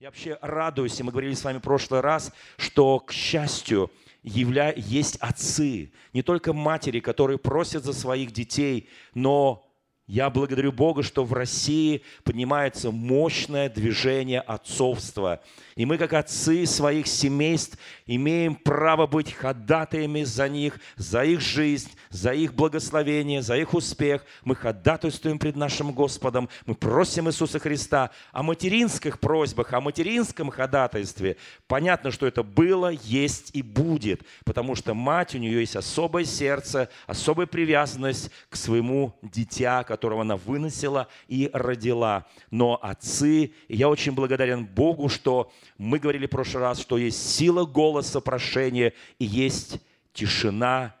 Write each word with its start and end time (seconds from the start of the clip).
Я 0.00 0.10
вообще 0.10 0.38
радуюсь, 0.42 1.00
и 1.00 1.02
мы 1.02 1.10
говорили 1.10 1.34
с 1.34 1.42
вами 1.42 1.58
в 1.58 1.62
прошлый 1.62 2.00
раз, 2.00 2.32
что, 2.56 3.00
к 3.00 3.10
счастью, 3.10 3.90
явля... 4.22 4.72
есть 4.76 5.16
отцы, 5.16 5.92
не 6.12 6.22
только 6.22 6.52
матери, 6.52 7.00
которые 7.00 7.36
просят 7.36 7.82
за 7.82 7.92
своих 7.92 8.30
детей, 8.30 8.88
но 9.14 9.67
я 10.08 10.30
благодарю 10.30 10.72
Бога, 10.72 11.02
что 11.02 11.22
в 11.22 11.34
России 11.34 12.02
поднимается 12.24 12.90
мощное 12.90 13.68
движение 13.68 14.40
отцовства. 14.40 15.42
И 15.76 15.84
мы, 15.84 15.98
как 15.98 16.14
отцы 16.14 16.64
своих 16.64 17.06
семейств, 17.06 17.78
имеем 18.06 18.56
право 18.56 19.06
быть 19.06 19.32
ходатаями 19.32 20.24
за 20.24 20.48
них, 20.48 20.80
за 20.96 21.24
их 21.24 21.40
жизнь, 21.40 21.90
за 22.08 22.32
их 22.32 22.54
благословение, 22.54 23.42
за 23.42 23.58
их 23.58 23.74
успех. 23.74 24.24
Мы 24.44 24.56
ходатайствуем 24.56 25.38
пред 25.38 25.56
нашим 25.56 25.92
Господом. 25.92 26.48
Мы 26.64 26.74
просим 26.74 27.28
Иисуса 27.28 27.58
Христа 27.58 28.10
о 28.32 28.42
материнских 28.42 29.20
просьбах, 29.20 29.74
о 29.74 29.80
материнском 29.82 30.50
ходатайстве. 30.50 31.36
Понятно, 31.66 32.10
что 32.10 32.26
это 32.26 32.42
было, 32.42 32.88
есть 32.88 33.50
и 33.52 33.60
будет, 33.60 34.22
потому 34.44 34.74
что 34.74 34.94
мать, 34.94 35.34
у 35.34 35.38
нее 35.38 35.60
есть 35.60 35.76
особое 35.76 36.24
сердце, 36.24 36.88
особая 37.06 37.46
привязанность 37.46 38.30
к 38.48 38.56
своему 38.56 39.14
дитя, 39.22 39.84
которого 39.98 40.22
она 40.22 40.36
выносила 40.36 41.08
и 41.26 41.50
родила. 41.52 42.24
Но 42.52 42.78
отцы, 42.80 43.52
я 43.68 43.88
очень 43.88 44.12
благодарен 44.12 44.64
Богу, 44.64 45.08
что 45.08 45.50
мы 45.76 45.98
говорили 45.98 46.26
в 46.26 46.30
прошлый 46.30 46.62
раз, 46.62 46.80
что 46.80 46.96
есть 46.96 47.34
сила 47.34 47.66
голоса 47.66 48.20
прошения 48.20 48.92
и 49.18 49.24
есть 49.24 49.80
тишина, 50.12 50.94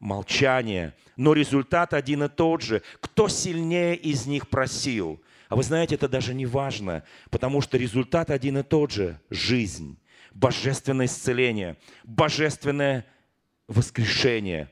молчание. 0.00 0.94
Но 1.16 1.32
результат 1.32 1.94
один 1.94 2.24
и 2.24 2.28
тот 2.28 2.62
же. 2.62 2.82
Кто 3.00 3.28
сильнее 3.28 3.94
из 3.94 4.26
них 4.26 4.48
просил? 4.48 5.22
А 5.48 5.54
вы 5.54 5.62
знаете, 5.62 5.94
это 5.94 6.08
даже 6.08 6.34
не 6.34 6.46
важно, 6.46 7.04
потому 7.30 7.60
что 7.60 7.78
результат 7.78 8.30
один 8.30 8.58
и 8.58 8.62
тот 8.64 8.90
же– 8.90 9.20
жизнь, 9.30 9.96
божественное 10.32 11.06
исцеление, 11.06 11.76
божественное 12.04 13.06
воскрешение. 13.68 14.70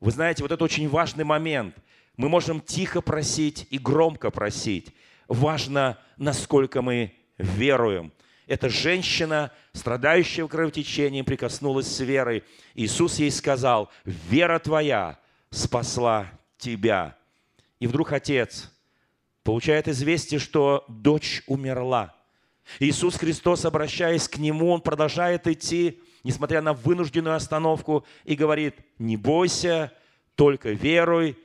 Вы 0.00 0.10
знаете, 0.10 0.42
вот 0.42 0.52
это 0.52 0.62
очень 0.62 0.88
важный 0.88 1.24
момент. 1.24 1.74
Мы 2.16 2.28
можем 2.28 2.60
тихо 2.60 3.00
просить 3.00 3.66
и 3.70 3.78
громко 3.78 4.30
просить. 4.30 4.94
Важно, 5.28 5.98
насколько 6.16 6.82
мы 6.82 7.14
веруем. 7.36 8.12
Эта 8.46 8.68
женщина, 8.68 9.52
страдающая 9.72 10.46
кровотечением, 10.46 11.24
прикоснулась 11.24 11.88
с 11.88 12.00
верой. 12.00 12.44
Иисус 12.74 13.18
ей 13.18 13.30
сказал, 13.30 13.90
вера 14.04 14.58
твоя 14.58 15.18
спасла 15.50 16.28
тебя. 16.56 17.16
И 17.80 17.86
вдруг 17.86 18.12
отец 18.12 18.72
получает 19.42 19.88
известие, 19.88 20.40
что 20.40 20.84
дочь 20.88 21.42
умерла. 21.46 22.14
Иисус 22.78 23.16
Христос, 23.16 23.64
обращаясь 23.64 24.28
к 24.28 24.38
нему, 24.38 24.70
он 24.70 24.80
продолжает 24.80 25.46
идти, 25.46 26.00
несмотря 26.24 26.62
на 26.62 26.72
вынужденную 26.72 27.36
остановку, 27.36 28.04
и 28.24 28.34
говорит, 28.34 28.76
не 28.98 29.16
бойся, 29.16 29.92
только 30.34 30.70
веруй, 30.70 31.36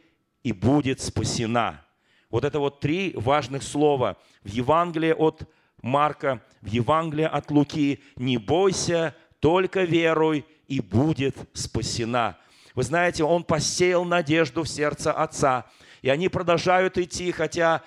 и 0.44 0.52
будет 0.52 1.02
спасена. 1.02 1.86
Вот 2.30 2.46
это 2.46 2.60
вот 2.60 2.80
три 2.80 3.14
важных 3.16 3.64
слова 3.64 4.18
в 4.44 4.50
Евангелии 4.50 5.12
от 5.12 5.44
Марка, 5.82 6.42
в 6.62 6.68
Евангелии 6.68 7.26
от 7.26 7.52
Луки. 7.52 8.02
Не 8.16 8.38
бойся, 8.38 9.16
только 9.40 9.84
веруй, 9.84 10.46
и 10.68 10.80
будет 10.80 11.36
спасена. 11.54 12.38
Вы 12.76 12.84
знаете, 12.84 13.24
он 13.24 13.44
посеял 13.44 14.06
надежду 14.06 14.64
в 14.64 14.70
сердце 14.70 15.12
отца. 15.12 15.66
И 16.02 16.10
они 16.10 16.30
продолжают 16.30 16.98
идти, 16.98 17.32
хотя 17.32 17.84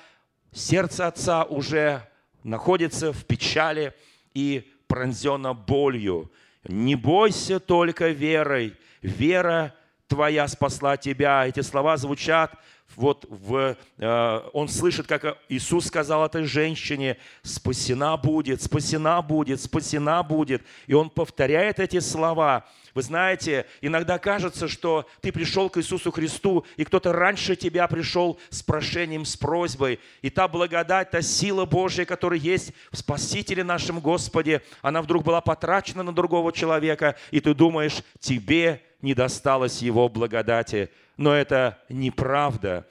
сердце 0.53 1.07
отца 1.07 1.45
уже 1.45 2.07
находится 2.43 3.13
в 3.13 3.25
печали 3.25 3.95
и 4.35 4.71
пронзено 4.87 5.55
болью. 5.55 6.31
Не 6.65 6.95
бойся 6.95 7.59
только 7.61 8.09
верой. 8.09 8.75
Вера 9.01 9.75
твоя 10.15 10.47
спасла 10.47 10.97
тебя. 10.97 11.45
Эти 11.45 11.61
слова 11.61 11.97
звучат 11.97 12.57
вот 12.95 13.27
в, 13.29 13.77
э, 13.99 14.41
он 14.53 14.69
слышит, 14.69 15.09
как 15.09 15.39
Иисус 15.49 15.87
сказал 15.87 16.25
этой 16.25 16.45
женщине, 16.45 17.19
спасена 17.43 18.17
будет, 18.17 18.63
спасена 18.63 19.21
будет, 19.23 19.61
спасена 19.61 20.23
будет. 20.23 20.63
И 20.87 20.95
он 20.95 21.11
повторяет 21.11 21.81
эти 21.81 21.99
слова. 21.99 22.65
Вы 22.95 23.03
знаете, 23.03 23.67
иногда 23.81 24.19
кажется, 24.19 24.69
что 24.69 25.09
ты 25.21 25.33
пришел 25.33 25.69
к 25.69 25.79
Иисусу 25.79 26.13
Христу, 26.13 26.65
и 26.77 26.85
кто-то 26.85 27.13
раньше 27.13 27.57
тебя 27.57 27.89
пришел 27.89 28.39
с 28.51 28.63
прошением, 28.63 29.25
с 29.25 29.37
просьбой. 29.37 29.99
И 30.23 30.31
та 30.31 30.47
благодать, 30.47 31.11
та 31.11 31.21
сила 31.21 31.65
Божья, 31.65 32.05
которая 32.05 32.39
есть 32.39 32.73
в 32.93 32.99
Спасителе 32.99 33.65
нашем 33.65 33.99
Господе, 33.99 34.63
она 34.81 35.03
вдруг 35.03 35.25
была 35.25 35.41
потрачена 35.41 36.05
на 36.05 36.15
другого 36.15 36.53
человека, 36.53 37.17
и 37.33 37.41
ты 37.41 37.53
думаешь, 37.53 38.05
тебе 38.21 38.81
не 39.05 39.15
досталось 39.15 39.83
Его 39.83 40.09
благодати. 40.09 40.91
Но 41.17 41.33
это 41.33 41.79
неправда. 41.89 42.87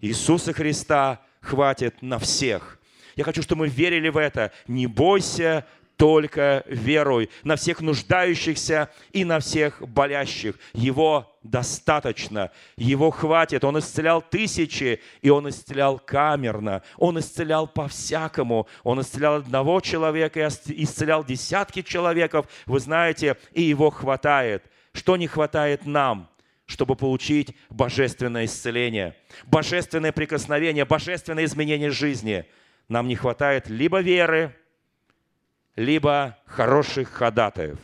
Иисуса 0.00 0.52
Христа 0.52 1.20
хватит 1.40 2.02
на 2.02 2.18
всех. 2.18 2.78
Я 3.16 3.24
хочу, 3.24 3.40
чтобы 3.40 3.60
мы 3.60 3.68
верили 3.68 4.08
в 4.08 4.16
это. 4.16 4.50
Не 4.66 4.88
бойся, 4.88 5.64
только 5.96 6.64
веруй 6.66 7.30
на 7.44 7.54
всех 7.54 7.80
нуждающихся 7.80 8.90
и 9.12 9.24
на 9.24 9.38
всех 9.38 9.80
болящих. 9.80 10.56
Его 10.72 11.38
достаточно, 11.44 12.50
его 12.76 13.12
хватит. 13.12 13.62
Он 13.62 13.78
исцелял 13.78 14.20
тысячи, 14.20 15.00
и 15.22 15.30
он 15.30 15.48
исцелял 15.48 16.00
камерно, 16.00 16.82
он 16.96 17.20
исцелял 17.20 17.68
по-всякому. 17.68 18.66
Он 18.82 19.00
исцелял 19.00 19.36
одного 19.36 19.80
человека 19.80 20.40
и 20.40 20.82
исцелял 20.82 21.24
десятки 21.24 21.82
человеков, 21.82 22.46
вы 22.66 22.80
знаете, 22.80 23.36
и 23.52 23.62
его 23.62 23.90
хватает. 23.90 24.64
Что 24.94 25.16
не 25.16 25.26
хватает 25.26 25.84
нам, 25.86 26.30
чтобы 26.66 26.96
получить 26.96 27.54
божественное 27.68 28.46
исцеление, 28.46 29.16
божественное 29.44 30.12
прикосновение, 30.12 30.84
божественное 30.84 31.44
изменение 31.44 31.90
жизни? 31.90 32.46
Нам 32.88 33.08
не 33.08 33.16
хватает 33.16 33.68
либо 33.68 34.00
веры, 34.00 34.56
либо 35.74 36.38
хороших 36.46 37.10
ходатаев, 37.10 37.78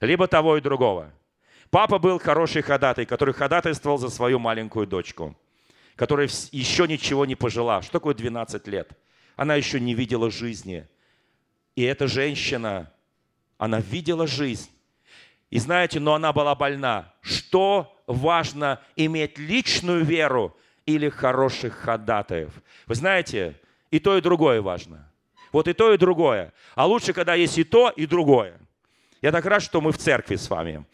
либо 0.00 0.28
того 0.28 0.56
и 0.56 0.60
другого. 0.60 1.12
Папа 1.70 1.98
был 1.98 2.20
хороший 2.20 2.62
ходатай, 2.62 3.04
который 3.04 3.34
ходатайствовал 3.34 3.98
за 3.98 4.08
свою 4.08 4.38
маленькую 4.38 4.86
дочку, 4.86 5.36
которая 5.96 6.28
еще 6.52 6.86
ничего 6.86 7.26
не 7.26 7.34
пожила. 7.34 7.82
Что 7.82 7.92
такое 7.94 8.14
12 8.14 8.68
лет? 8.68 8.90
Она 9.34 9.56
еще 9.56 9.80
не 9.80 9.94
видела 9.94 10.30
жизни. 10.30 10.86
И 11.74 11.82
эта 11.82 12.06
женщина, 12.06 12.92
она 13.58 13.80
видела 13.80 14.26
жизнь, 14.26 14.70
и 15.50 15.58
знаете, 15.58 16.00
но 16.00 16.14
она 16.14 16.32
была 16.32 16.54
больна. 16.54 17.12
Что 17.20 17.94
важно, 18.06 18.80
иметь 18.96 19.38
личную 19.38 20.04
веру 20.04 20.56
или 20.86 21.08
хороших 21.08 21.74
ходатаев? 21.74 22.50
Вы 22.86 22.94
знаете, 22.94 23.54
и 23.90 23.98
то, 23.98 24.16
и 24.16 24.20
другое 24.20 24.60
важно. 24.60 25.10
Вот 25.52 25.68
и 25.68 25.72
то, 25.72 25.92
и 25.92 25.98
другое. 25.98 26.52
А 26.74 26.86
лучше, 26.86 27.12
когда 27.12 27.34
есть 27.34 27.58
и 27.58 27.64
то, 27.64 27.90
и 27.90 28.06
другое. 28.06 28.58
Я 29.22 29.32
так 29.32 29.44
рад, 29.46 29.62
что 29.62 29.80
мы 29.80 29.92
в 29.92 29.98
церкви 29.98 30.36
с 30.36 30.50
вами. 30.50 30.84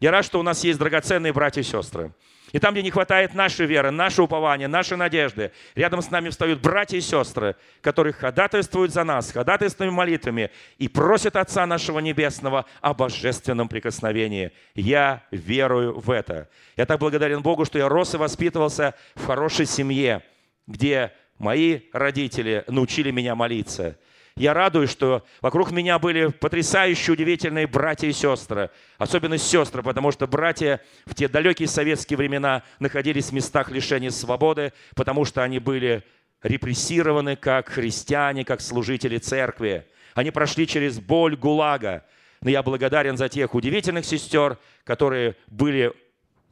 Я 0.00 0.10
рад, 0.10 0.24
что 0.24 0.38
у 0.38 0.42
нас 0.42 0.62
есть 0.64 0.78
драгоценные 0.78 1.32
братья 1.32 1.62
и 1.62 1.64
сестры. 1.64 2.12
И 2.54 2.60
там, 2.60 2.72
где 2.72 2.84
не 2.84 2.92
хватает 2.92 3.34
нашей 3.34 3.66
веры, 3.66 3.90
нашего 3.90 4.26
упования, 4.26 4.68
нашей 4.68 4.96
надежды, 4.96 5.50
рядом 5.74 6.00
с 6.00 6.10
нами 6.12 6.28
встают 6.28 6.60
братья 6.60 6.96
и 6.96 7.00
сестры, 7.00 7.56
которые 7.80 8.12
ходатайствуют 8.12 8.92
за 8.92 9.02
нас, 9.02 9.32
ходатайственными 9.32 9.92
молитвами 9.92 10.52
и 10.78 10.86
просят 10.86 11.34
Отца 11.34 11.66
нашего 11.66 11.98
Небесного 11.98 12.64
о 12.80 12.94
божественном 12.94 13.66
прикосновении. 13.68 14.52
Я 14.76 15.24
верую 15.32 15.98
в 15.98 16.12
это. 16.12 16.48
Я 16.76 16.86
так 16.86 17.00
благодарен 17.00 17.42
Богу, 17.42 17.64
что 17.64 17.76
я 17.76 17.88
рос 17.88 18.14
и 18.14 18.18
воспитывался 18.18 18.94
в 19.16 19.26
хорошей 19.26 19.66
семье, 19.66 20.22
где 20.68 21.12
мои 21.38 21.80
родители 21.92 22.62
научили 22.68 23.10
меня 23.10 23.34
молиться– 23.34 23.98
я 24.36 24.52
радуюсь, 24.52 24.90
что 24.90 25.24
вокруг 25.40 25.70
меня 25.70 26.00
были 26.00 26.26
потрясающие, 26.26 27.12
удивительные 27.12 27.68
братья 27.68 28.08
и 28.08 28.12
сестры. 28.12 28.70
Особенно 28.98 29.38
сестры, 29.38 29.82
потому 29.84 30.10
что 30.10 30.26
братья 30.26 30.80
в 31.06 31.14
те 31.14 31.28
далекие 31.28 31.68
советские 31.68 32.16
времена 32.16 32.64
находились 32.80 33.26
в 33.26 33.32
местах 33.32 33.70
лишения 33.70 34.10
свободы, 34.10 34.72
потому 34.96 35.24
что 35.24 35.44
они 35.44 35.60
были 35.60 36.02
репрессированы 36.42 37.36
как 37.36 37.68
христиане, 37.68 38.44
как 38.44 38.60
служители 38.60 39.18
церкви. 39.18 39.86
Они 40.14 40.32
прошли 40.32 40.66
через 40.66 40.98
боль 40.98 41.36
ГУЛАГа. 41.36 42.04
Но 42.40 42.50
я 42.50 42.62
благодарен 42.64 43.16
за 43.16 43.28
тех 43.28 43.54
удивительных 43.54 44.04
сестер, 44.04 44.58
которые 44.82 45.36
были 45.46 45.92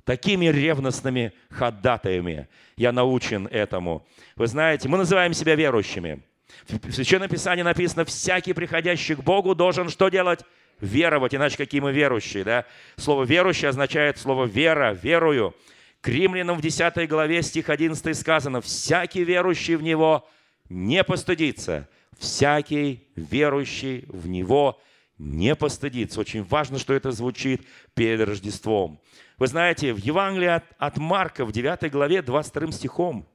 такими 0.05 0.47
ревностными 0.47 1.33
ходатаями. 1.51 2.49
Я 2.77 2.93
научен 2.93 3.49
этому. 3.49 4.07
Вы 4.37 4.47
знаете, 4.47 4.89
мы 4.89 4.99
называем 4.99 5.35
себя 5.35 5.57
верующими– 5.57 6.23
в 6.69 6.93
Священном 6.93 7.29
Писании 7.29 7.63
написано, 7.63 8.05
всякий 8.05 8.53
приходящий 8.53 9.15
к 9.15 9.21
Богу 9.21 9.55
должен 9.55 9.89
что 9.89 10.09
делать? 10.09 10.41
Веровать, 10.81 11.35
иначе 11.35 11.57
какие 11.57 11.81
мы 11.81 11.93
верующие, 11.93 12.43
да? 12.45 12.65
Слово 12.97 13.25
«верующий» 13.25 13.69
означает 13.69 14.19
слово 14.19 14.47
«вера», 14.47 14.93
«верую». 15.01 15.55
К 16.01 16.09
римлянам 16.09 16.59
в 16.59 16.61
10 16.61 17.09
главе 17.09 17.43
стих 17.43 17.71
11 17.71 18.19
сказано, 18.19 18.61
«Всякий 18.61 19.23
верующий 19.23 19.77
в 19.77 19.83
Него 19.83 20.29
не 20.69 21.05
постыдится, 21.05 21.89
всякий 22.19 23.07
верующий 23.15 24.07
в 24.09 24.27
Него 24.27 24.81
не 25.19 25.55
постыдится. 25.55 26.21
Очень 26.21 26.43
важно, 26.43 26.79
что 26.79 26.95
это 26.95 27.13
звучит 27.13 27.63
перед 27.95 28.21
Рождеством. 28.27 29.01
Вы 29.39 29.47
знаете, 29.47 29.93
в 29.93 29.99
Евангелии 29.99 30.49
от, 30.49 30.65
от 30.79 30.97
Марка 30.99 31.45
в 31.45 31.53
9 31.53 31.91
главе 31.91 32.23
22 32.23 32.73
стихом 32.73 33.29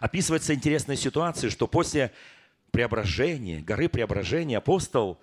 описывается 0.00 0.54
интересная 0.54 0.96
ситуация, 0.96 1.50
что 1.50 1.66
после 1.66 2.12
преображения, 2.70 3.60
горы 3.60 3.88
преображения, 3.88 4.58
апостол 4.58 5.20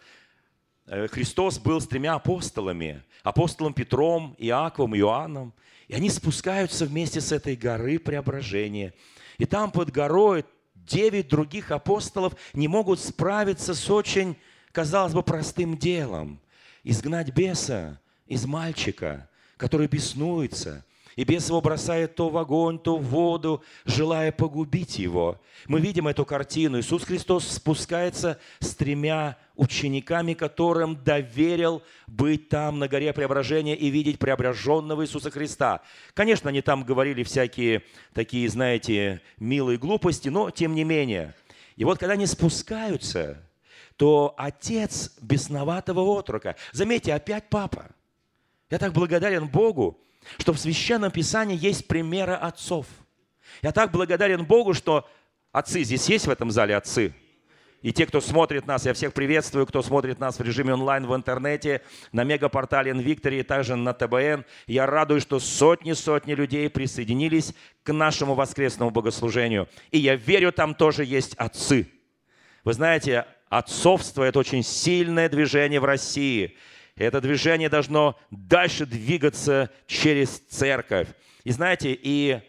э, 0.87 1.07
Христос 1.07 1.59
был 1.59 1.81
с 1.81 1.87
тремя 1.87 2.15
апостолами, 2.15 3.03
апостолом 3.23 3.73
Петром, 3.73 4.35
Иаковом, 4.37 4.95
Иоанном, 4.95 5.53
и 5.87 5.93
они 5.93 6.09
спускаются 6.09 6.85
вместе 6.85 7.19
с 7.19 7.31
этой 7.31 7.55
горы 7.55 7.99
преображения. 7.99 8.93
И 9.37 9.45
там 9.45 9.71
под 9.71 9.91
горой 9.91 10.45
девять 10.75 11.27
других 11.27 11.71
апостолов 11.71 12.35
не 12.53 12.67
могут 12.67 12.99
справиться 12.99 13.73
с 13.73 13.89
очень, 13.89 14.37
казалось 14.71 15.13
бы, 15.13 15.23
простым 15.23 15.77
делом. 15.77 16.39
Изгнать 16.83 17.33
беса 17.33 17.99
из 18.25 18.45
мальчика, 18.45 19.29
который 19.57 19.87
беснуется– 19.87 20.85
и 21.15 21.23
бес 21.23 21.47
его 21.49 21.61
бросает 21.61 22.15
то 22.15 22.29
в 22.29 22.37
огонь, 22.37 22.79
то 22.79 22.97
в 22.97 23.03
воду, 23.03 23.63
желая 23.85 24.31
погубить 24.31 24.99
его. 24.99 25.39
Мы 25.67 25.79
видим 25.81 26.07
эту 26.07 26.25
картину. 26.25 26.79
Иисус 26.79 27.03
Христос 27.03 27.47
спускается 27.47 28.39
с 28.59 28.73
тремя 28.75 29.37
учениками, 29.55 30.33
которым 30.33 31.03
доверил 31.03 31.83
быть 32.07 32.49
там 32.49 32.79
на 32.79 32.87
горе 32.87 33.13
преображения 33.13 33.75
и 33.75 33.89
видеть 33.89 34.19
преображенного 34.19 35.03
Иисуса 35.03 35.29
Христа. 35.29 35.81
Конечно, 36.13 36.49
они 36.49 36.61
там 36.61 36.83
говорили 36.83 37.23
всякие 37.23 37.83
такие, 38.13 38.47
знаете, 38.49 39.21
милые 39.37 39.77
глупости, 39.77 40.29
но 40.29 40.49
тем 40.49 40.73
не 40.73 40.83
менее. 40.83 41.35
И 41.75 41.83
вот 41.83 41.99
когда 41.99 42.13
они 42.13 42.25
спускаются, 42.25 43.43
то 43.97 44.33
отец 44.37 45.11
бесноватого 45.21 46.01
отрока, 46.01 46.55
заметьте, 46.71 47.13
опять 47.13 47.49
папа. 47.49 47.91
Я 48.69 48.79
так 48.79 48.93
благодарен 48.93 49.47
Богу, 49.47 49.99
что 50.37 50.53
в 50.53 50.59
Священном 50.59 51.11
Писании 51.11 51.57
есть 51.57 51.87
примеры 51.87 52.33
отцов. 52.33 52.85
Я 53.61 53.71
так 53.71 53.91
благодарен 53.91 54.45
Богу, 54.45 54.73
что 54.73 55.07
отцы, 55.51 55.83
здесь 55.83 56.07
есть 56.09 56.27
в 56.27 56.29
этом 56.29 56.51
зале 56.51 56.75
отцы? 56.75 57.13
И 57.81 57.91
те, 57.91 58.05
кто 58.05 58.21
смотрит 58.21 58.67
нас, 58.67 58.85
я 58.85 58.93
всех 58.93 59.11
приветствую, 59.11 59.65
кто 59.65 59.81
смотрит 59.81 60.19
нас 60.19 60.37
в 60.37 60.43
режиме 60.43 60.73
онлайн 60.75 61.07
в 61.07 61.15
интернете, 61.15 61.81
на 62.11 62.23
мегапортале 62.23 62.91
Инвикторе 62.91 63.39
и 63.39 63.43
также 63.43 63.75
на 63.75 63.93
ТБН. 63.93 64.45
Я 64.67 64.85
радуюсь, 64.85 65.23
что 65.23 65.39
сотни-сотни 65.39 66.33
людей 66.33 66.69
присоединились 66.69 67.55
к 67.83 67.91
нашему 67.91 68.35
воскресному 68.35 68.91
богослужению. 68.91 69.67
И 69.89 69.97
я 69.97 70.15
верю, 70.15 70.51
там 70.51 70.75
тоже 70.75 71.05
есть 71.05 71.33
отцы. 71.35 71.89
Вы 72.63 72.73
знаете, 72.73 73.25
отцовство– 73.49 74.23
это 74.25 74.37
очень 74.37 74.61
сильное 74.61 75.27
движение 75.27 75.79
в 75.79 75.85
России– 75.85 76.55
это 77.01 77.21
движение 77.21 77.69
должно 77.69 78.19
дальше 78.29 78.85
двигаться 78.85 79.69
через 79.87 80.39
церковь. 80.39 81.07
И 81.43 81.51
знаете, 81.51 81.97
и 81.99 82.39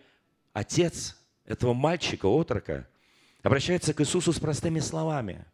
отец 0.53 1.17
этого 1.45 1.75
мальчика, 1.75 2.27
отрока, 2.27 2.87
обращается 3.43 3.95
к 3.95 4.01
Иисусу 4.01 4.33
с 4.33 4.39
простыми 4.39 4.81
словами. 4.81 5.45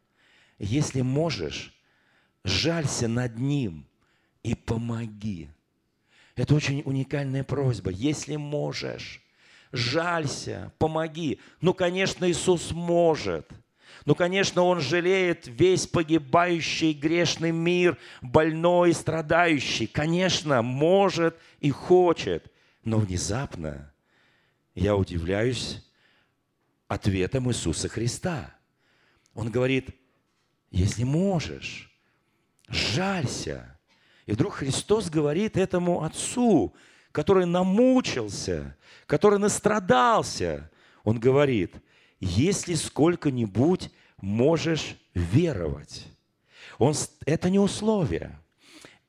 Если 0.59 1.03
можешь, 1.03 1.75
жалься 2.45 3.09
над 3.09 3.39
ним 3.39 3.87
и 4.43 4.55
помоги. 4.55 5.49
Это 6.35 6.55
очень 6.55 6.83
уникальная 6.85 7.45
просьба. 7.45 7.91
Если 7.91 8.37
можешь, 8.37 9.23
жалься, 9.73 10.73
помоги. 10.79 11.41
Ну, 11.61 11.75
конечно, 11.75 12.29
Иисус 12.29 12.73
может– 12.73 13.49
ну, 14.05 14.15
конечно, 14.15 14.63
он 14.63 14.81
жалеет 14.81 15.47
весь 15.47 15.87
погибающий 15.87 16.93
грешный 16.93 17.51
мир, 17.51 17.99
больной 18.23 18.95
страдающий. 18.95 19.87
Конечно, 19.87 20.63
может 20.63 21.37
и 21.61 21.71
хочет. 21.71 22.51
Но 22.85 22.99
внезапно 22.99 23.93
я 24.75 24.97
удивляюсь 24.97 25.85
ответом 26.87 27.51
Иисуса 27.51 27.89
Христа. 27.89 28.55
Он 29.35 29.51
говорит, 29.51 29.91
если 30.71 31.05
можешь, 31.05 31.93
жалься. 32.69 33.79
И 34.27 34.33
вдруг 34.33 34.55
Христос 34.55 35.11
говорит 35.11 35.57
этому 35.57 36.03
отцу, 36.03 36.75
который 37.13 37.47
намучился, 37.47 38.77
который 39.07 39.39
настрадался, 39.39 40.71
он 41.05 41.19
говорит, 41.19 41.75
если 42.21 42.75
сколько-нибудь 42.75 43.91
можешь 44.21 44.97
веровать. 45.15 46.07
Он, 46.79 46.95
это 47.27 47.51
не 47.51 47.59
условие, 47.59 48.39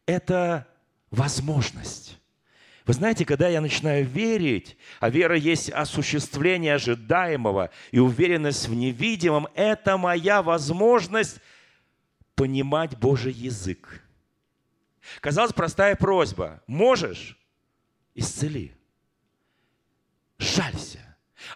это 0.06 0.68
возможность. 1.12 2.18
Вы 2.86 2.94
знаете, 2.94 3.24
когда 3.24 3.48
я 3.48 3.62
начинаю 3.62 4.04
верить, 4.06 4.76
а 5.00 5.10
вера 5.10 5.38
есть 5.38 5.70
осуществление 5.70 6.74
ожидаемого 6.74 7.70
и 7.92 8.00
уверенность 8.00 8.68
в 8.68 8.74
невидимом, 8.74 9.48
это 9.54 9.98
моя 9.98 10.42
возможность 10.42 11.40
понимать 12.34 12.98
Божий 12.98 13.34
язык. 13.34 14.02
Казалось, 15.22 15.54
простая 15.54 15.96
просьба. 15.96 16.64
Можешь? 16.66 17.38
Исцели. 18.16 18.74
Жалься. 20.40 20.99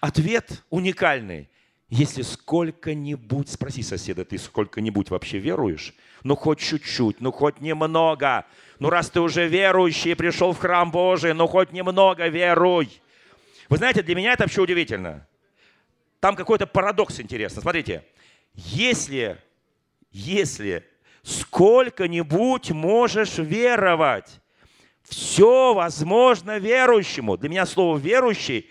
Ответ 0.04 0.66
уникальный. 0.70 1.50
Если 1.88 2.24
сколько-нибудь, 2.24 3.48
спроси 3.48 3.82
соседа, 3.84 4.26
ты 4.26 4.38
сколько-нибудь 4.38 5.10
вообще 5.10 5.38
веруешь? 5.38 5.94
Ну, 6.24 6.36
хоть 6.36 6.60
чуть-чуть, 6.60 7.22
ну, 7.22 7.32
хоть 7.32 7.62
немного. 7.62 8.46
Ну, 8.80 8.90
раз 8.90 9.10
ты 9.10 9.22
уже 9.22 9.48
верующий 9.48 10.14
пришел 10.18 10.52
в 10.52 10.60
храм 10.60 10.92
Божий, 10.92 11.34
ну, 11.34 11.48
хоть 11.48 11.72
немного 11.72 12.28
веруй. 12.28 12.90
Вы 13.70 13.78
знаете, 13.78 14.04
для 14.04 14.16
меня 14.16 14.34
это 14.34 14.44
вообще 14.44 14.60
удивительно. 14.60 15.26
Там 16.20 16.36
какой-то 16.36 16.68
парадокс 16.68 17.22
интересный. 17.22 17.62
Смотрите, 17.62 18.04
если, 18.56 19.38
если 20.12 20.86
сколько-нибудь 21.22 22.72
можешь 22.72 23.38
веровать, 23.38 24.42
все 25.04 25.74
возможно 25.74 26.58
верующему. 26.58 27.38
Для 27.38 27.48
меня 27.48 27.66
слово 27.66 27.98
«верующий» 27.98 28.70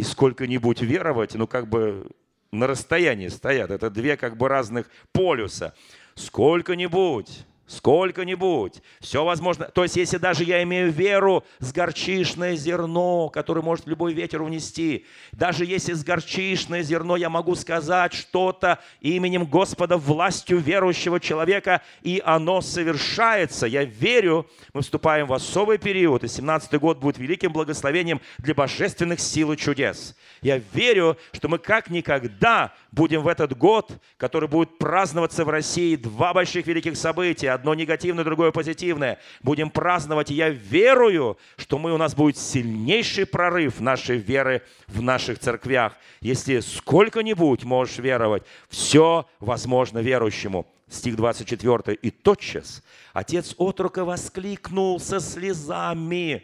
и 0.00 0.02
сколько-нибудь 0.02 0.80
веровать, 0.80 1.34
ну 1.34 1.46
как 1.46 1.68
бы 1.68 2.06
на 2.52 2.66
расстоянии 2.66 3.28
стоят. 3.28 3.70
Это 3.70 3.90
две 3.90 4.16
как 4.16 4.38
бы 4.38 4.48
разных 4.48 4.88
полюса. 5.12 5.74
Сколько-нибудь 6.14 7.44
сколько-нибудь, 7.70 8.82
все 9.00 9.24
возможно. 9.24 9.66
То 9.66 9.84
есть, 9.84 9.96
если 9.96 10.18
даже 10.18 10.42
я 10.42 10.62
имею 10.64 10.90
веру 10.90 11.44
с 11.60 11.72
горчишное 11.72 12.56
зерно, 12.56 13.28
которое 13.28 13.62
может 13.62 13.86
любой 13.86 14.12
ветер 14.12 14.42
унести, 14.42 15.06
даже 15.32 15.64
если 15.64 15.92
с 15.92 16.02
горчишное 16.02 16.82
зерно 16.82 17.16
я 17.16 17.30
могу 17.30 17.54
сказать 17.54 18.12
что-то 18.12 18.80
именем 19.00 19.44
Господа, 19.44 19.96
властью 19.96 20.58
верующего 20.58 21.20
человека, 21.20 21.80
и 22.02 22.20
оно 22.24 22.60
совершается. 22.60 23.66
Я 23.66 23.84
верю, 23.84 24.46
мы 24.74 24.82
вступаем 24.82 25.28
в 25.28 25.32
особый 25.32 25.78
период, 25.78 26.24
и 26.24 26.28
17 26.28 26.74
год 26.80 26.98
будет 26.98 27.18
великим 27.18 27.52
благословением 27.52 28.20
для 28.38 28.54
божественных 28.54 29.20
сил 29.20 29.52
и 29.52 29.56
чудес. 29.56 30.16
Я 30.42 30.60
верю, 30.72 31.18
что 31.32 31.48
мы 31.48 31.58
как 31.58 31.90
никогда 31.90 32.72
будем 32.92 33.22
в 33.22 33.28
этот 33.28 33.56
год, 33.56 33.92
который 34.16 34.48
будет 34.48 34.78
праздноваться 34.78 35.44
в 35.44 35.50
России, 35.50 35.96
два 35.96 36.32
больших 36.32 36.66
великих 36.66 36.96
события, 36.96 37.50
одно 37.60 37.74
негативное, 37.74 38.24
другое 38.24 38.50
позитивное. 38.50 39.18
Будем 39.42 39.70
праздновать, 39.70 40.30
и 40.30 40.34
я 40.34 40.48
верую, 40.48 41.38
что 41.56 41.78
мы, 41.78 41.92
у 41.92 41.96
нас 41.96 42.14
будет 42.14 42.36
сильнейший 42.38 43.26
прорыв 43.26 43.80
нашей 43.80 44.16
веры 44.16 44.62
в 44.88 45.02
наших 45.02 45.38
церквях. 45.38 45.94
Если 46.20 46.60
сколько-нибудь 46.60 47.64
можешь 47.64 47.98
веровать, 47.98 48.42
все 48.68 49.26
возможно 49.38 49.98
верующему. 49.98 50.66
Стих 50.88 51.16
24. 51.16 51.94
«И 51.94 52.10
тотчас 52.10 52.82
отец 53.12 53.54
отрока 53.58 54.04
воскликнул 54.04 54.98
со 54.98 55.20
слезами, 55.20 56.42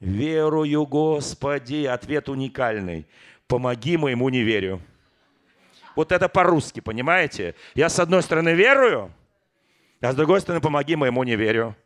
«Верую, 0.00 0.86
Господи!» 0.86 1.84
Ответ 1.84 2.28
уникальный. 2.28 3.06
«Помоги 3.46 3.96
моему 3.96 4.28
неверию». 4.28 4.80
Вот 5.98 6.12
это 6.12 6.28
по-русски, 6.28 6.78
понимаете? 6.78 7.56
Я 7.74 7.88
с 7.88 7.98
одной 7.98 8.22
стороны 8.22 8.54
верую, 8.54 9.12
а 10.00 10.12
с 10.12 10.14
другой 10.16 10.40
стороны, 10.40 10.60
помоги 10.60 10.96
моему 10.96 11.24
неверию. 11.24 11.76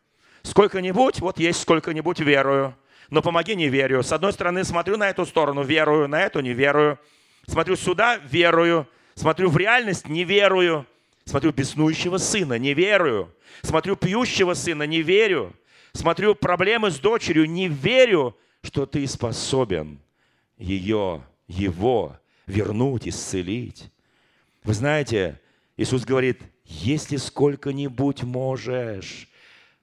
Сколько-нибудь, 0.43 1.19
вот 1.19 1.39
есть 1.39 1.61
сколько-нибудь 1.61 2.19
верую. 2.19 2.75
Но 3.09 3.21
помоги 3.21 3.55
не 3.55 3.69
верю. 3.69 4.03
С 4.03 4.11
одной 4.11 4.33
стороны, 4.33 4.63
смотрю 4.63 4.97
на 4.97 5.09
эту 5.09 5.25
сторону, 5.25 5.63
верую, 5.63 6.07
на 6.07 6.21
эту 6.21 6.41
не 6.41 6.53
верую. 6.53 6.99
Смотрю 7.47 7.75
сюда, 7.75 8.17
верую. 8.17 8.87
Смотрю 9.15 9.49
в 9.49 9.57
реальность, 9.57 10.07
не 10.07 10.23
верую. 10.23 10.85
Смотрю 11.25 11.51
беснующего 11.51 12.17
сына, 12.17 12.57
не 12.57 12.73
верую. 12.73 13.33
Смотрю 13.61 13.95
пьющего 13.95 14.53
сына, 14.53 14.83
не 14.83 15.01
верю. 15.01 15.53
Смотрю 15.93 16.35
проблемы 16.35 16.91
с 16.91 16.99
дочерью, 16.99 17.49
не 17.49 17.67
верю, 17.67 18.35
что 18.63 18.85
ты 18.85 19.05
способен 19.07 19.99
ее, 20.57 21.23
его 21.47 22.17
вернуть, 22.47 23.07
исцелить. 23.07 23.91
Вы 24.63 24.73
знаете, 24.73 25.39
Иисус 25.77 26.03
говорит, 26.03 26.41
если 26.65 27.17
сколько-нибудь 27.17 28.23
можешь. 28.23 29.27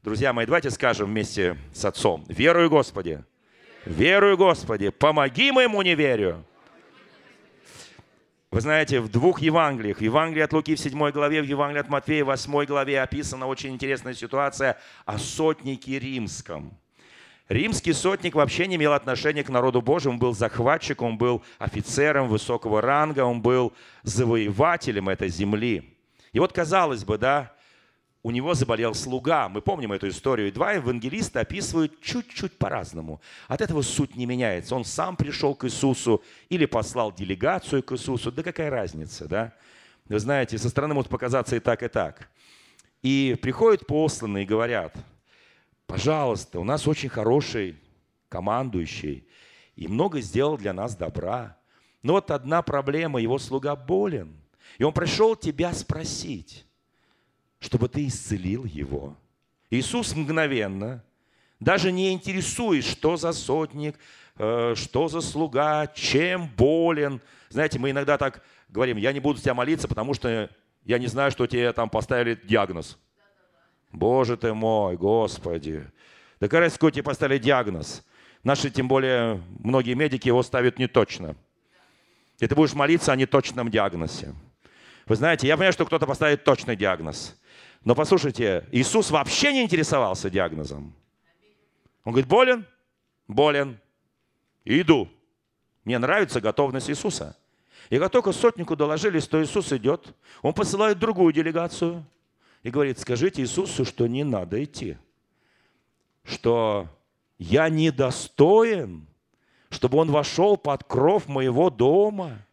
Друзья 0.03 0.33
мои, 0.33 0.47
давайте 0.47 0.71
скажем 0.71 1.09
вместе 1.09 1.59
с 1.73 1.85
Отцом. 1.85 2.25
Верую, 2.29 2.71
Господи. 2.71 3.23
Верую, 3.85 4.37
Господи. 4.37 4.89
Помоги 4.91 5.53
моему 5.53 5.83
неверию. 5.83 6.45
Вы 8.51 8.61
знаете, 8.61 9.01
в 9.01 9.09
двух 9.09 9.41
Евангелиях, 9.41 9.99
в 9.99 10.01
Евангелии 10.01 10.43
от 10.43 10.53
Луки 10.53 10.75
в 10.75 10.81
7 10.81 11.11
главе, 11.13 11.41
в 11.41 11.45
Евангелии 11.45 11.81
от 11.81 11.89
Матфея 11.89 12.25
в 12.25 12.29
8 12.29 12.65
главе 12.65 13.01
описана 13.01 13.47
очень 13.47 13.71
интересная 13.71 14.15
ситуация 14.15 14.77
о 15.07 15.19
сотнике 15.19 16.01
римском. 16.01 16.77
Римский 17.49 17.93
сотник 17.93 18.35
вообще 18.35 18.67
не 18.67 18.77
имел 18.77 18.93
отношения 18.93 19.45
к 19.45 19.51
народу 19.51 19.83
Божьему, 19.83 20.15
он 20.15 20.19
был 20.19 20.35
захватчиком, 20.35 21.11
он 21.11 21.19
был 21.19 21.43
офицером 21.59 22.29
высокого 22.29 22.81
ранга, 22.81 23.25
он 23.25 23.41
был 23.41 23.73
завоевателем 24.03 25.09
этой 25.09 25.29
земли. 25.29 26.00
И 26.33 26.39
вот 26.39 26.53
казалось 26.53 27.05
бы, 27.05 27.19
да, 27.19 27.53
у 28.23 28.31
него 28.31 28.55
заболел 28.55 28.95
слуга. 28.95 29.49
Мы 29.49 29.63
помним 29.63 29.93
эту 29.93 30.09
историю. 30.09 30.49
И 30.49 30.53
два 30.53 30.73
евангелиста 30.73 31.41
описывают 31.41 32.01
чуть-чуть 32.01 32.59
по-разному. 32.59 33.21
От 33.49 33.61
этого 33.61 33.83
суть 33.83 34.15
не 34.17 34.27
меняется. 34.27 34.75
Он 34.75 34.85
сам 34.85 35.17
пришел 35.17 35.55
к 35.55 35.65
Иисусу 35.65 36.23
или 36.49 36.67
послал 36.67 37.13
делегацию 37.13 37.83
к 37.83 37.93
Иисусу. 37.93 38.31
Да 38.31 38.43
какая 38.43 38.71
разница, 38.71 39.27
да? 39.27 39.55
Вы 40.07 40.19
знаете, 40.19 40.59
со 40.59 40.69
стороны 40.69 40.95
может 40.95 41.11
показаться 41.11 41.57
и 41.57 41.61
так, 41.61 41.83
и 41.83 41.89
так. 41.89 42.29
И 43.03 43.39
приходят 43.41 43.87
посланные 43.87 44.45
и 44.45 44.47
говорят– 44.47 44.95
пожалуйста, 45.91 46.61
у 46.61 46.65
нас 46.65 46.87
очень 46.87 47.09
хороший 47.09 47.77
командующий 48.29 49.27
и 49.75 49.89
много 49.89 50.21
сделал 50.21 50.57
для 50.57 50.73
нас 50.73 50.95
добра. 50.95 51.59
Но 52.03 52.13
вот 52.13 52.31
одна 52.31 52.63
проблема, 52.63 53.21
его 53.21 53.39
слуга 53.39 53.75
болен. 53.75 54.39
И 54.79 54.85
он 54.85 54.93
пришел 54.93 55.37
тебя 55.37 55.73
спросить, 55.73 56.65
чтобы 57.59 57.89
ты 57.89 58.07
исцелил 58.07 58.65
его. 58.65 59.17
Иисус 59.71 60.15
мгновенно, 60.15 61.05
даже 61.61 61.93
не 61.93 62.12
интересуясь, 62.12 62.87
что 62.87 63.17
за 63.17 63.33
сотник, 63.33 63.97
э, 64.39 64.75
что 64.77 65.09
за 65.09 65.21
слуга, 65.21 65.87
чем 65.89 66.49
болен. 66.57 67.21
Знаете, 67.50 67.79
мы 67.79 67.91
иногда 67.91 68.19
так 68.19 68.43
говорим, 68.69 68.97
я 68.97 69.12
не 69.12 69.21
буду 69.21 69.41
тебя 69.41 69.55
молиться, 69.55 69.87
потому 69.87 70.15
что 70.15 70.50
я 70.85 70.99
не 70.99 71.07
знаю, 71.07 71.31
что 71.31 71.47
тебе 71.47 71.73
там 71.73 71.91
поставили 71.91 72.41
диагноз. 72.43 72.99
Боже 73.93 74.37
ты 74.37 74.55
мой, 74.55 74.97
Господи. 74.97 75.85
Да 76.41 76.47
какая 76.47 76.62
разница, 76.62 76.91
тебе 76.91 77.03
поставили 77.03 77.39
диагноз? 77.39 78.05
Наши, 78.43 78.71
тем 78.71 78.89
более, 78.89 79.43
многие 79.59 79.95
медики 79.95 80.29
его 80.29 80.43
ставят 80.43 80.79
не 80.79 80.87
точно. 80.87 81.37
И 82.39 82.47
ты 82.47 82.55
будешь 82.55 82.73
молиться 82.73 83.12
о 83.12 83.17
неточном 83.17 83.71
диагнозе. 83.71 84.35
Вы 85.11 85.17
знаете, 85.17 85.49
я 85.49 85.57
понимаю, 85.57 85.73
что 85.73 85.85
кто-то 85.85 86.07
поставит 86.07 86.45
точный 86.45 86.76
диагноз. 86.76 87.37
Но 87.85 87.95
послушайте, 87.95 88.67
Иисус 88.71 89.11
вообще 89.11 89.52
не 89.52 89.64
интересовался 89.64 90.31
диагнозом. 90.31 90.95
Он 92.05 92.12
говорит, 92.12 92.29
болен? 92.29 92.67
Болен. 93.26 93.81
Иду. 94.64 95.09
Мне 95.85 95.99
нравится 95.99 96.40
готовность 96.40 96.88
Иисуса. 96.88 97.37
И 97.90 97.99
как 97.99 98.12
только 98.12 98.31
сотнику 98.31 98.76
доложили, 98.76 99.19
что 99.19 99.43
Иисус 99.43 99.73
идет, 99.73 100.14
он 100.43 100.55
посылает 100.55 100.99
другую 100.99 101.33
делегацию– 101.35 102.07
и 102.62 102.71
говорит, 102.71 102.99
скажите 102.99 103.43
Иисусу, 103.43 103.85
что 103.85 104.07
не 104.07 104.25
надо 104.25 104.62
идти, 104.62 104.97
что 106.25 106.88
я 107.38 107.69
недостоин, 107.69 109.07
чтобы 109.71 109.99
он 109.99 110.11
вошел 110.11 110.57
под 110.57 110.85
кров 110.85 111.26
моего 111.26 111.71
дома. 111.71 112.47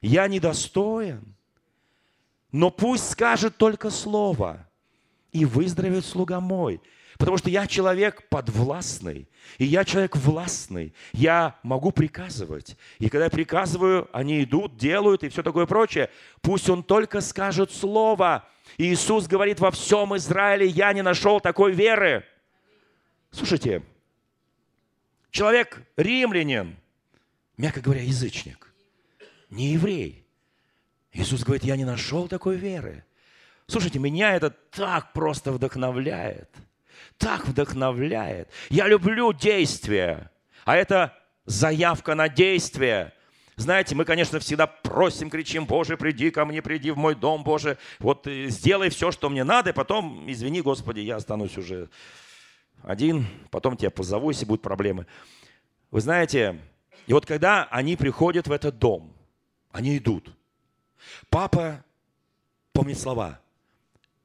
Я 0.00 0.26
недостоин. 0.26 1.33
Но 2.54 2.70
пусть 2.70 3.10
скажет 3.10 3.56
только 3.56 3.90
слово, 3.90 4.64
и 5.32 5.44
выздоровеет 5.44 6.04
слуга 6.04 6.38
мой. 6.38 6.80
Потому 7.18 7.36
что 7.36 7.50
я 7.50 7.66
человек 7.66 8.28
подвластный, 8.28 9.28
и 9.58 9.64
я 9.64 9.84
человек 9.84 10.14
властный. 10.14 10.94
Я 11.12 11.58
могу 11.64 11.90
приказывать. 11.90 12.76
И 13.00 13.08
когда 13.08 13.24
я 13.24 13.30
приказываю, 13.30 14.08
они 14.12 14.44
идут, 14.44 14.76
делают 14.76 15.24
и 15.24 15.30
все 15.30 15.42
такое 15.42 15.66
прочее. 15.66 16.10
Пусть 16.42 16.70
он 16.70 16.84
только 16.84 17.20
скажет 17.22 17.72
слово, 17.72 18.48
и 18.76 18.84
Иисус 18.84 19.26
говорит, 19.26 19.58
во 19.58 19.72
всем 19.72 20.16
Израиле 20.16 20.68
я 20.68 20.92
не 20.92 21.02
нашел 21.02 21.40
такой 21.40 21.72
веры. 21.72 22.24
Слушайте, 23.32 23.82
человек 25.32 25.82
римлянин, 25.96 26.76
мягко 27.56 27.80
говоря, 27.80 28.02
язычник, 28.02 28.72
не 29.50 29.72
еврей. 29.72 30.23
Иисус 31.14 31.44
говорит, 31.44 31.64
я 31.64 31.76
не 31.76 31.84
нашел 31.84 32.28
такой 32.28 32.56
веры. 32.56 33.04
Слушайте, 33.66 33.98
меня 33.98 34.34
это 34.34 34.50
так 34.50 35.12
просто 35.12 35.52
вдохновляет. 35.52 36.50
Так 37.18 37.46
вдохновляет. 37.46 38.48
Я 38.68 38.88
люблю 38.88 39.32
действия. 39.32 40.30
А 40.64 40.76
это 40.76 41.16
заявка 41.46 42.16
на 42.16 42.28
действие. 42.28 43.12
Знаете, 43.56 43.94
мы, 43.94 44.04
конечно, 44.04 44.40
всегда 44.40 44.66
просим, 44.66 45.30
кричим, 45.30 45.66
Боже, 45.66 45.96
приди 45.96 46.32
ко 46.32 46.44
мне, 46.44 46.60
приди 46.60 46.90
в 46.90 46.96
мой 46.96 47.14
дом, 47.14 47.44
Боже, 47.44 47.78
вот 48.00 48.26
э, 48.26 48.48
сделай 48.48 48.90
все, 48.90 49.12
что 49.12 49.30
мне 49.30 49.44
надо, 49.44 49.70
и 49.70 49.72
потом, 49.72 50.28
извини, 50.28 50.60
Господи, 50.60 50.98
я 50.98 51.16
останусь 51.16 51.56
уже 51.56 51.88
один, 52.82 53.26
потом 53.52 53.76
тебя 53.76 53.90
позову, 53.90 54.30
если 54.30 54.44
будут 54.44 54.62
проблемы. 54.62 55.06
Вы 55.92 56.00
знаете, 56.00 56.58
и 57.06 57.12
вот 57.12 57.26
когда 57.26 57.68
они 57.70 57.94
приходят 57.94 58.48
в 58.48 58.52
этот 58.52 58.80
дом, 58.80 59.14
они 59.70 59.98
идут. 59.98 60.34
Папа 61.28 61.84
помнит 62.72 62.98
слова. 62.98 63.40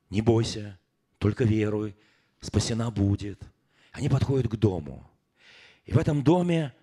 Не 0.09 0.21
бойся, 0.21 0.77
только 1.17 1.43
веруй, 1.43 1.95
спасена 2.39 2.91
будет. 2.91 3.41
Они 3.91 4.09
подходят 4.09 4.49
к 4.49 4.55
дому. 4.55 5.09
И 5.85 5.91
в 5.91 5.97
этом 5.97 6.23
доме 6.23 6.73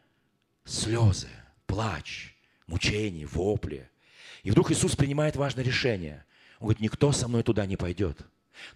слезы, 0.64 1.28
плач, 1.66 2.34
мучений, 2.66 3.24
вопли. 3.24 3.88
И 4.42 4.50
вдруг 4.50 4.70
Иисус 4.70 4.96
принимает 4.96 5.36
важное 5.36 5.64
решение. 5.64 6.24
Он 6.58 6.66
говорит, 6.66 6.80
никто 6.80 7.12
со 7.12 7.28
мной 7.28 7.42
туда 7.42 7.66
не 7.66 7.76
пойдет. 7.76 8.18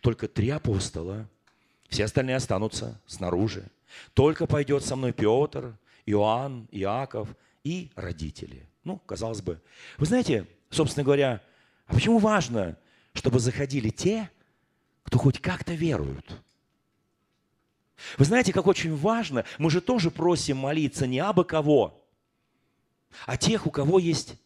Только 0.01 0.29
три 0.29 0.51
апостола, 0.51 1.29
все 1.89 2.05
остальные 2.05 2.37
останутся 2.37 3.01
снаружи. 3.07 3.69
Только 4.15 4.47
пойдет 4.47 4.85
со 4.85 4.97
мной 4.97 5.13
Петр, 5.13 5.77
Иоанн, 6.07 6.69
Иаков 6.71 7.29
и 7.65 7.91
родители. 7.95 8.69
Ну, 8.85 8.99
казалось 8.99 9.43
бы. 9.43 9.61
Вы 9.99 10.07
знаете, 10.07 10.47
собственно 10.71 11.05
говоря, 11.05 11.43
а 11.87 11.95
почему 11.95 12.19
важно, 12.19 12.77
чтобы 13.13 13.39
заходили 13.39 13.91
те, 13.91 14.31
кто 15.03 15.19
хоть 15.19 15.41
как-то 15.41 15.75
веруют? 15.75 16.41
Вы 18.17 18.25
знаете, 18.25 18.53
как 18.53 18.67
очень 18.67 18.97
важно, 18.97 19.45
мы 19.59 19.71
же 19.71 19.81
тоже 19.81 20.11
просим 20.11 20.57
молиться 20.57 21.07
не 21.07 21.19
абы 21.19 21.45
кого, 21.45 22.03
а 23.27 23.37
тех, 23.37 23.67
у 23.67 23.71
кого 23.71 23.99
есть 23.99 24.37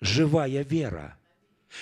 живая 0.00 0.62
вера. 0.62 1.16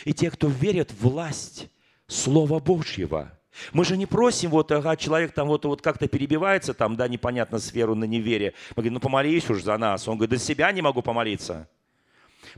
И 0.04 0.12
те, 0.12 0.30
кто 0.30 0.48
верит 0.48 0.90
в 0.90 1.02
власть 1.02 1.68
Слова 2.06 2.58
Божьего. 2.60 3.38
Мы 3.72 3.84
же 3.84 3.96
не 3.96 4.06
просим, 4.06 4.50
вот, 4.50 4.72
ага, 4.72 4.96
человек 4.96 5.32
там 5.32 5.48
вот, 5.48 5.64
вот 5.64 5.82
как-то 5.82 6.08
перебивается, 6.08 6.72
там, 6.72 6.96
да, 6.96 7.06
непонятно, 7.06 7.58
с 7.58 7.72
веру 7.72 7.94
на 7.94 8.04
неверие. 8.04 8.54
Мы 8.70 8.76
говорим, 8.76 8.94
ну 8.94 9.00
помолись 9.00 9.48
уж 9.50 9.62
за 9.62 9.76
нас. 9.76 10.08
Он 10.08 10.16
говорит, 10.16 10.38
до 10.38 10.44
себя 10.44 10.72
не 10.72 10.80
могу 10.80 11.02
помолиться. 11.02 11.68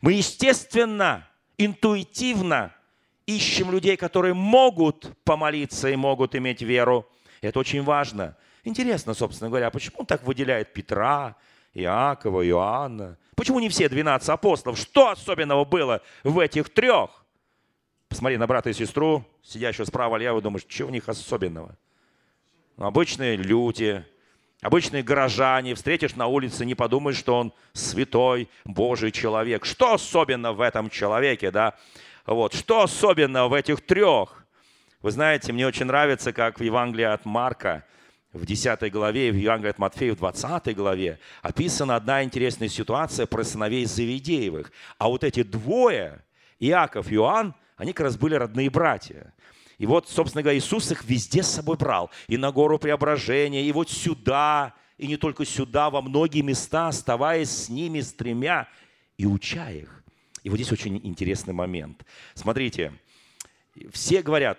Мы, 0.00 0.12
естественно, 0.12 1.28
интуитивно 1.58 2.73
ищем 3.26 3.70
людей, 3.70 3.96
которые 3.96 4.34
могут 4.34 5.12
помолиться 5.25 5.88
и 5.88 5.96
могут 5.96 6.34
иметь 6.34 6.62
веру. 6.62 7.08
Это 7.40 7.58
очень 7.58 7.82
важно. 7.82 8.37
Интересно, 8.64 9.14
собственно 9.14 9.49
говоря, 9.49 9.70
почему 9.70 10.00
он 10.00 10.06
так 10.06 10.23
выделяет 10.25 10.73
Петра, 10.73 11.37
Иакова, 11.75 12.46
Иоанна. 12.46 13.18
Почему 13.34 13.61
не 13.61 13.68
все 13.68 13.88
12 13.88 14.28
апостолов? 14.28 14.78
Что 14.78 15.11
особенного 15.11 15.64
было 15.64 16.02
в 16.23 16.38
этих 16.38 16.70
трех? 16.70 17.25
Посмотри 18.08 18.37
на 18.37 18.46
брата 18.46 18.70
и 18.70 18.73
сестру, 18.73 19.25
сидящего 19.42 19.84
справа 19.84 20.16
лево, 20.16 20.40
думаешь, 20.40 20.64
что 20.68 20.87
в 20.87 20.90
них 20.90 21.08
особенного? 21.08 21.76
Обычные 22.76 23.37
люди, 23.37 24.04
обычные 24.64 25.02
горожане, 25.02 25.75
встретишь 25.75 26.16
на 26.16 26.26
улице, 26.26 26.64
не 26.64 26.75
подумаешь, 26.75 27.18
что 27.18 27.38
он 27.38 27.52
святой 27.75 28.49
Божий 28.64 29.12
человек. 29.12 29.64
Что 29.64 29.94
особенно 29.94 30.52
в 30.52 30.61
этом 30.61 30.90
человеке, 30.90 31.50
да? 31.50 31.75
Вот, 32.26 32.54
что 32.54 32.83
особенно 32.83 33.47
в 33.47 33.52
этих 33.52 33.83
трех? 33.83 34.44
Вы 35.02 35.11
знаете, 35.11 35.52
мне 35.52 35.66
очень 35.66 35.85
нравится, 35.85 36.33
как 36.33 36.59
в 36.59 36.62
Евангелии 36.62 37.04
от 37.04 37.25
Марка– 37.25 37.85
в 38.33 38.47
10 38.47 38.90
главе, 38.90 39.30
в 39.30 39.37
Евангелии 39.37 39.71
от 39.71 39.78
Матфея 39.78 40.12
в 40.12 40.16
20 40.16 40.75
главе 40.75 41.21
описана 41.40 41.94
одна 41.94 42.25
интересная 42.25 42.68
ситуация 42.68 43.26
про 43.26 43.44
сыновей 43.44 43.85
Завидеевых. 43.85 44.73
А 44.99 45.09
вот 45.09 45.23
эти 45.23 45.44
двое, 45.44 46.25
Иаков 46.59 47.12
и 47.12 47.14
Иоанн, 47.14 47.54
они 47.76 47.92
как 47.92 48.06
раз 48.06 48.16
были 48.16 48.35
родные 48.35 48.71
братья. 48.71 49.33
И 49.78 49.86
вот, 49.86 50.08
собственно 50.08 50.42
говоря, 50.42 50.58
Иисус 50.58 50.90
их 50.92 51.04
везде 51.04 51.42
с 51.42 51.48
собой 51.48 51.76
брал. 51.76 52.10
И 52.28 52.36
на 52.36 52.52
гору 52.52 52.78
преображения, 52.78 53.62
и 53.62 53.72
вот 53.72 53.90
сюда, 53.90 54.74
и 54.98 55.06
не 55.06 55.16
только 55.16 55.44
сюда, 55.44 55.90
во 55.90 56.00
многие 56.02 56.42
места, 56.42 56.88
оставаясь 56.88 57.50
с 57.50 57.68
ними, 57.68 58.00
с 58.00 58.12
тремя, 58.12 58.68
и 59.16 59.26
уча 59.26 59.70
их. 59.70 60.04
И 60.42 60.50
вот 60.50 60.56
здесь 60.56 60.72
очень 60.72 61.00
интересный 61.04 61.54
момент. 61.54 62.04
Смотрите, 62.34 62.92
все 63.92 64.22
говорят, 64.22 64.58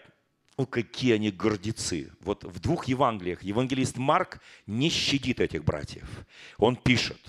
ну 0.58 0.66
какие 0.66 1.14
они 1.14 1.32
гордецы. 1.32 2.12
Вот 2.22 2.44
в 2.44 2.60
двух 2.60 2.86
Евангелиях 2.86 3.44
евангелист 3.44 3.98
Марк 3.98 4.42
не 4.66 4.90
щадит 4.90 5.40
этих 5.40 5.64
братьев. 5.64 6.08
Он 6.58 6.76
пишет, 6.76 7.20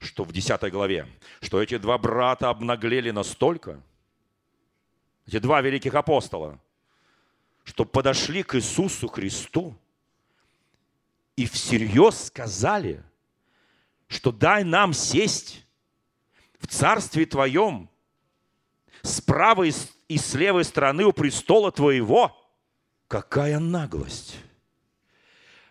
что 0.00 0.24
в 0.24 0.32
10 0.32 0.70
главе, 0.70 1.06
что 1.40 1.62
эти 1.62 1.78
два 1.78 1.98
брата 1.98 2.50
обнаглели 2.50 3.10
настолько, 3.10 3.82
эти 5.26 5.38
два 5.38 5.60
великих 5.60 5.94
апостола, 5.94 6.60
что 7.68 7.84
подошли 7.84 8.42
к 8.42 8.54
Иисусу 8.54 9.08
Христу 9.08 9.78
и 11.36 11.44
всерьез 11.44 12.28
сказали, 12.28 13.04
что 14.06 14.32
дай 14.32 14.64
нам 14.64 14.94
сесть 14.94 15.66
в 16.58 16.66
Царстве 16.66 17.26
Твоем 17.26 17.90
с 19.02 19.20
правой 19.20 19.74
и 20.08 20.16
с 20.16 20.32
левой 20.32 20.64
стороны 20.64 21.04
у 21.04 21.12
престола 21.12 21.70
Твоего. 21.70 22.34
Какая 23.06 23.58
наглость! 23.58 24.36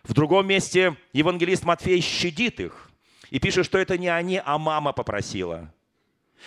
В 0.04 0.14
другом 0.14 0.46
месте 0.46 0.96
евангелист 1.12 1.64
Матфей 1.64 2.00
щадит 2.00 2.60
их 2.60 2.92
и 3.30 3.40
пишет, 3.40 3.66
что 3.66 3.76
это 3.76 3.98
не 3.98 4.08
они, 4.08 4.40
а 4.44 4.56
мама 4.56 4.92
попросила. 4.92 5.74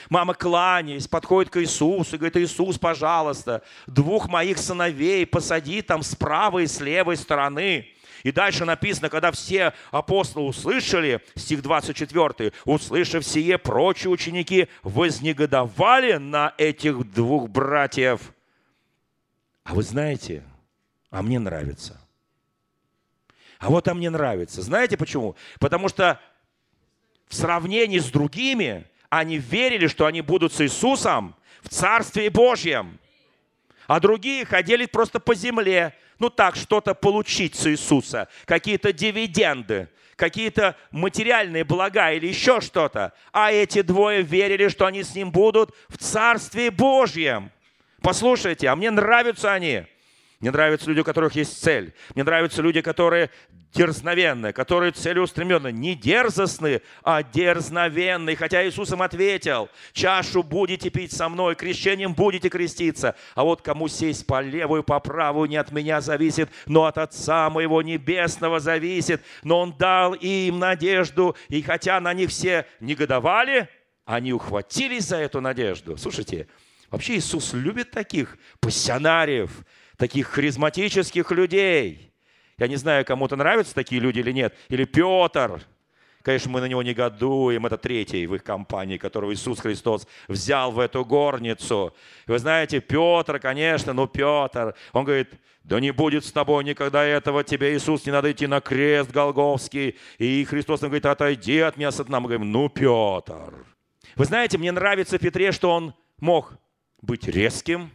Мама, 0.10 0.34
кланяясь, 0.34 1.08
подходит 1.08 1.52
к 1.52 1.62
Иисусу 1.62 2.16
и 2.16 2.20
говорит, 2.20 2.38
Иисус, 2.38 2.78
пожалуйста, 2.78 3.62
двух 3.88 4.28
моих 4.28 4.58
сыновей 4.58 5.26
посади 5.26 5.82
там 5.82 6.04
с 6.04 6.16
правой 6.16 6.64
и 6.64 6.68
с 6.68 6.80
левой 6.80 7.18
стороны. 7.18 7.88
И 8.24 8.32
дальше 8.32 8.66
написано, 8.66 9.10
когда 9.10 9.32
все 9.32 9.74
апостолы 9.90 10.48
услышали, 10.48 11.22
стих 11.36 11.62
24, 11.62 12.54
услышав 12.66 13.26
сие, 13.26 13.58
прочие 13.58 14.12
ученики 14.12 14.68
вознегодовали 14.84 16.14
на 16.14 16.54
этих 16.58 17.12
двух 17.12 17.50
братьев. 17.50 18.34
А 19.64 19.74
вы 19.74 19.84
знаете, 19.84 20.44
а 21.10 21.22
мне 21.22 21.40
нравится. 21.40 22.00
А 23.60 23.70
вот 23.70 23.88
а 23.88 23.94
мне 23.94 24.10
нравится. 24.10 24.62
Знаете 24.62 24.98
почему? 24.98 25.36
Потому 25.60 25.88
что 25.88 26.20
в 27.28 27.36
сравнении 27.36 28.00
с 28.00 28.10
другими 28.10 28.86
они 29.12 29.38
верили, 29.38 29.88
что 29.88 30.06
они 30.06 30.22
будут 30.22 30.54
с 30.54 30.62
Иисусом 30.62 31.36
в 31.62 31.70
Царстве 31.70 32.30
Божьем. 32.30 32.98
А 33.86 34.00
другие 34.00 34.46
ходили 34.46 34.86
просто 34.86 35.20
по 35.20 35.36
земле, 35.36 35.94
ну 36.18 36.30
так, 36.30 36.56
что-то 36.56 36.96
получить 36.96 37.56
с 37.56 37.68
Иисуса, 37.68 38.30
какие-то 38.46 38.94
дивиденды, 38.94 39.90
какие-то 40.16 40.78
материальные 40.92 41.66
блага 41.66 42.14
или 42.14 42.28
еще 42.28 42.62
что-то. 42.62 43.12
А 43.34 43.52
эти 43.52 43.82
двое 43.82 44.22
верили, 44.22 44.70
что 44.70 44.86
они 44.86 45.04
с 45.04 45.14
ним 45.14 45.30
будут 45.30 45.76
в 45.90 45.98
Царстве 45.98 46.72
Божьем. 46.72 47.52
Послушайте, 48.02 48.70
а 48.70 48.78
мне 48.78 48.92
нравятся 48.92 49.52
они. 49.52 49.84
Мне 50.42 50.50
нравятся 50.50 50.90
люди, 50.90 51.02
у 51.02 51.04
которых 51.04 51.36
есть 51.36 51.62
цель. 51.62 51.94
Мне 52.16 52.24
нравятся 52.24 52.64
люди, 52.64 52.82
которые 52.82 53.30
дерзновенные, 53.74 54.54
которые 54.54 54.92
целеустремленные. 54.92 55.72
Не 55.72 55.94
дерзостные, 55.94 56.82
а 57.04 57.22
дерзновенные. 57.22 58.36
Хотя 58.36 58.68
Иисус 58.68 58.92
им 58.92 59.04
ответил, 59.04 59.70
чашу 59.94 60.42
будете 60.42 60.90
пить 60.90 61.14
со 61.14 61.30
мной, 61.30 61.56
крещением 61.56 62.16
будете 62.16 62.50
креститься. 62.50 63.16
А 63.36 63.44
вот 63.44 63.62
кому 63.62 63.88
сесть 63.88 64.26
по 64.26 64.42
левую, 64.42 64.84
по 64.84 65.00
правую, 65.00 65.48
не 65.48 65.58
от 65.58 65.72
меня 65.72 66.02
зависит, 66.02 66.50
но 66.66 66.86
от 66.86 66.98
Отца 66.98 67.50
моего 67.52 67.84
Небесного 67.84 68.60
зависит. 68.60 69.22
Но 69.44 69.60
Он 69.60 69.78
дал 69.78 70.14
им 70.14 70.58
надежду, 70.58 71.36
и 71.50 71.62
хотя 71.62 72.00
на 72.00 72.14
них 72.14 72.32
все 72.32 72.66
негодовали, 72.80 73.70
они 74.06 74.34
ухватились 74.34 75.06
за 75.06 75.18
эту 75.18 75.40
надежду. 75.40 75.98
Слушайте, 75.98 76.48
вообще 76.90 77.18
Иисус 77.18 77.54
любит 77.54 77.92
таких 77.92 78.38
пассионариев, 78.60 79.52
таких 80.02 80.30
харизматических 80.30 81.30
людей. 81.30 82.12
Я 82.58 82.68
не 82.68 82.76
знаю, 82.76 83.06
кому-то 83.06 83.36
нравятся 83.36 83.76
такие 83.76 84.02
люди 84.02 84.18
или 84.18 84.32
нет. 84.32 84.56
Или 84.68 84.86
Петр. 84.86 85.64
Конечно, 86.24 86.50
мы 86.50 86.60
на 86.60 86.66
него 86.66 86.82
негодуем. 86.82 87.68
Это 87.68 87.78
третий 87.78 88.26
в 88.26 88.34
их 88.34 88.44
компании, 88.44 88.98
которого 88.98 89.32
Иисус 89.32 89.60
Христос 89.60 90.08
взял 90.28 90.72
в 90.72 90.80
эту 90.80 91.06
горницу. 91.06 91.94
вы 92.26 92.40
знаете, 92.40 92.80
Петр, 92.80 93.38
конечно, 93.38 93.94
ну 93.94 94.08
Петр, 94.08 94.74
он 94.92 95.06
говорит, 95.06 95.30
да 95.64 95.80
не 95.80 95.92
будет 95.92 96.26
с 96.26 96.32
тобой 96.32 96.64
никогда 96.64 97.04
этого, 97.04 97.44
тебе, 97.44 97.76
Иисус, 97.76 98.04
не 98.08 98.12
надо 98.12 98.32
идти 98.32 98.48
на 98.48 98.60
крест 98.60 99.12
Голговский. 99.12 100.00
И 100.18 100.44
Христос 100.46 100.82
нам 100.82 100.90
говорит, 100.90 101.06
отойди 101.06 101.60
от 101.60 101.78
меня, 101.78 101.92
сатана. 101.92 102.20
Мы 102.20 102.28
говорим, 102.28 102.52
ну, 102.52 102.70
Петр. 102.70 103.54
Вы 104.16 104.26
знаете, 104.26 104.58
мне 104.58 104.72
нравится 104.72 105.20
в 105.20 105.22
Петре, 105.22 105.52
что 105.52 105.70
он 105.70 105.94
мог 106.20 106.54
быть 107.04 107.28
резким, 107.28 107.92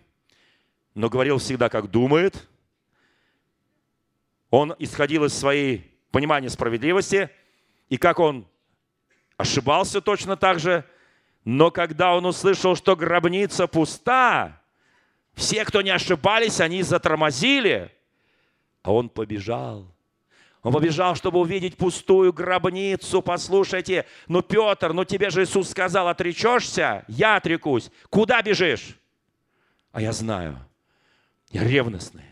но 0.96 1.10
говорил 1.10 1.36
всегда, 1.36 1.68
как 1.68 1.90
думает. 1.90 2.48
Он 4.50 4.74
исходил 4.78 5.26
из 5.26 5.34
своей 5.34 5.94
понимания 6.10 6.48
справедливости, 6.48 7.28
и 7.90 7.98
как 7.98 8.18
он 8.18 8.48
ошибался 9.36 10.00
точно 10.00 10.36
так 10.36 10.58
же, 10.58 10.84
но 11.44 11.70
когда 11.70 12.16
он 12.16 12.24
услышал, 12.24 12.74
что 12.74 12.96
гробница 12.96 13.66
пуста, 13.66 14.62
все, 15.34 15.66
кто 15.66 15.82
не 15.82 15.90
ошибались, 15.90 16.60
они 16.60 16.82
затормозили, 16.82 17.92
а 18.82 18.92
он 18.92 19.10
побежал. 19.10 19.94
Он 20.62 20.72
побежал, 20.72 21.14
чтобы 21.14 21.38
увидеть 21.40 21.76
пустую 21.76 22.32
гробницу. 22.32 23.20
Послушайте, 23.20 24.06
ну, 24.28 24.40
Петр, 24.40 24.94
ну 24.94 25.04
тебе 25.04 25.28
же 25.28 25.44
Иисус 25.44 25.70
сказал, 25.70 26.08
отречешься? 26.08 27.04
Я 27.06 27.36
отрекусь. 27.36 27.90
Куда 28.08 28.40
бежишь? 28.40 28.98
А 29.92 30.00
я 30.00 30.12
знаю, 30.12 30.58
я 31.56 31.64
ревностный, 31.64 32.24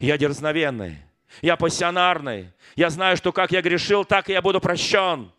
я 0.00 0.18
дерзновенный, 0.18 0.98
я 1.40 1.56
пассионарный. 1.56 2.52
Я 2.76 2.90
знаю, 2.90 3.16
что 3.16 3.32
как 3.32 3.52
я 3.52 3.62
грешил, 3.62 4.04
так 4.04 4.28
и 4.28 4.32
я 4.32 4.42
буду 4.42 4.60
прощен. 4.60 5.32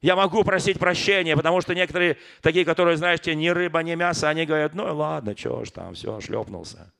Я 0.00 0.16
могу 0.16 0.44
просить 0.44 0.78
прощения, 0.78 1.34
потому 1.34 1.60
что 1.60 1.74
некоторые 1.74 2.18
такие, 2.42 2.64
которые, 2.64 2.96
знаете, 2.96 3.34
ни 3.34 3.48
рыба, 3.48 3.80
ни 3.80 3.94
мясо, 3.94 4.28
они 4.28 4.44
говорят, 4.44 4.74
ну 4.74 4.94
ладно, 4.94 5.36
что 5.36 5.64
ж 5.64 5.70
там, 5.70 5.94
все, 5.94 6.20
шлепнулся. 6.20 6.92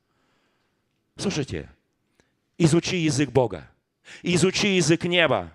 Слушайте, 1.16 1.70
изучи 2.58 2.96
язык 2.96 3.30
Бога, 3.30 3.70
изучи 4.22 4.68
язык 4.76 5.04
неба, 5.04 5.52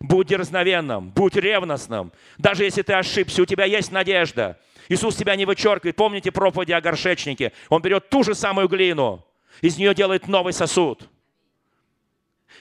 будь 0.00 0.26
дерзновенным, 0.26 1.10
будь 1.10 1.36
ревностным. 1.36 2.12
Даже 2.36 2.64
если 2.64 2.82
ты 2.82 2.92
ошибся, 2.94 3.42
у 3.42 3.46
тебя 3.46 3.64
есть 3.64 3.92
надежда. 3.92 4.58
Иисус 4.88 5.16
тебя 5.16 5.36
не 5.36 5.46
вычеркивает. 5.46 5.96
Помните 5.96 6.32
проповеди 6.32 6.72
о 6.72 6.80
горшечнике? 6.80 7.52
Он 7.68 7.80
берет 7.80 8.10
ту 8.10 8.24
же 8.24 8.34
самую 8.34 8.68
глину, 8.68 9.24
из 9.60 9.78
нее 9.78 9.94
делает 9.94 10.28
новый 10.28 10.52
сосуд. 10.52 11.08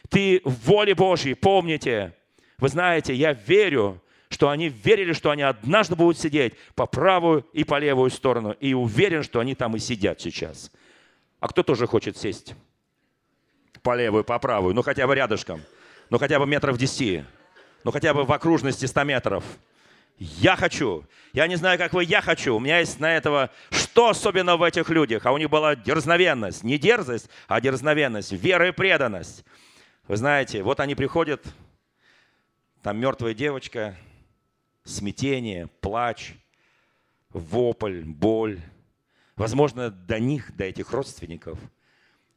Ты 0.10 0.42
в 0.44 0.68
воле 0.68 0.96
Божьей, 0.96 1.34
помните. 1.34 2.14
Вы 2.58 2.70
знаете, 2.70 3.14
я 3.14 3.34
верю, 3.34 4.02
что 4.30 4.50
они 4.50 4.70
верили, 4.70 5.14
что 5.14 5.32
они 5.32 5.44
однажды 5.44 5.96
будут 5.96 6.18
сидеть 6.18 6.54
по 6.76 6.86
правую 6.86 7.46
и 7.54 7.64
по 7.64 7.80
левую 7.80 8.10
сторону. 8.10 8.56
И 8.60 8.74
уверен, 8.74 9.24
что 9.24 9.40
они 9.40 9.56
там 9.56 9.76
и 9.76 9.80
сидят 9.80 10.20
сейчас. 10.20 10.72
А 11.40 11.48
кто 11.48 11.64
тоже 11.64 11.88
хочет 11.88 12.18
сесть? 12.18 12.56
По 13.84 13.96
левую, 13.96 14.24
по 14.24 14.40
правую, 14.40 14.74
ну 14.74 14.82
хотя 14.82 15.08
бы 15.08 15.16
рядышком. 15.16 15.62
Ну 16.10 16.18
хотя 16.18 16.40
бы 16.40 16.48
метров 16.48 16.78
десяти. 16.78 17.24
Ну 17.84 17.92
хотя 17.92 18.14
бы 18.14 18.24
в 18.24 18.32
окружности 18.32 18.86
100 18.86 19.04
метров. 19.04 19.44
Я 20.18 20.56
хочу. 20.56 21.06
Я 21.34 21.48
не 21.48 21.56
знаю, 21.56 21.78
как 21.78 21.94
вы, 21.94 22.04
я 22.04 22.22
хочу. 22.22 22.56
У 22.56 22.60
меня 22.60 22.80
есть 22.80 23.00
на 23.00 23.16
этого, 23.16 23.52
что 23.70 24.10
особенно 24.10 24.58
в 24.58 24.64
этих 24.64 24.90
людях. 24.90 25.26
А 25.26 25.32
у 25.32 25.38
них 25.38 25.50
была 25.50 25.76
дерзновенность. 25.76 26.64
Не 26.64 26.80
дерзость, 26.80 27.30
а 27.48 27.62
дерзновенность. 27.62 28.32
Вера 28.32 28.70
и 28.70 28.72
преданность. 28.72 29.46
Вы 30.08 30.18
знаете, 30.18 30.64
вот 30.64 30.80
они 30.80 30.96
приходят, 30.96 31.46
там 32.82 32.98
мертвая 32.98 33.34
девочка, 33.34 33.96
смятение, 34.84 35.68
плач, 35.82 36.34
вопль, 37.30 38.02
боль. 38.02 38.60
Возможно, 39.36 39.92
до 39.92 40.20
них, 40.20 40.56
до 40.56 40.64
этих 40.64 40.92
родственников 40.94 41.60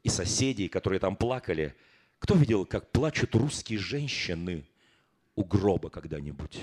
и 0.03 0.09
соседей, 0.09 0.67
которые 0.67 0.99
там 0.99 1.15
плакали. 1.15 1.73
Кто 2.19 2.35
видел, 2.35 2.65
как 2.65 2.91
плачут 2.91 3.33
русские 3.33 3.79
женщины 3.79 4.67
у 5.35 5.43
гроба 5.43 5.89
когда-нибудь? 5.89 6.59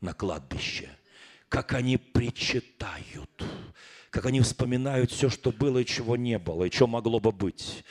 На 0.00 0.14
кладбище, 0.14 0.88
как 1.48 1.74
они 1.74 1.96
причитают, 1.96 3.44
как 4.10 4.26
они 4.26 4.40
вспоминают 4.40 5.10
все, 5.10 5.28
что 5.28 5.52
было 5.52 5.78
и 5.78 5.86
чего 5.86 6.16
не 6.16 6.38
было, 6.38 6.64
и 6.64 6.70
что 6.70 6.86
могло 6.86 7.20
бы 7.20 7.32
быть. 7.32 7.84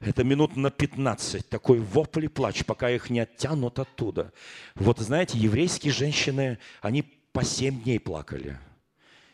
Это 0.00 0.24
минут 0.24 0.56
на 0.56 0.70
15, 0.70 1.48
такой 1.48 1.78
вопль 1.78 2.26
и 2.26 2.28
плач, 2.28 2.64
пока 2.64 2.90
их 2.90 3.08
не 3.10 3.20
оттянут 3.20 3.78
оттуда. 3.78 4.32
Вот 4.74 4.98
знаете, 4.98 5.38
еврейские 5.38 5.92
женщины, 5.92 6.58
они 6.82 7.02
по 7.32 7.42
7 7.42 7.82
дней 7.82 7.98
плакали, 7.98 8.58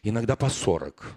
иногда 0.02 0.36
по 0.36 0.48
40. 0.48 1.16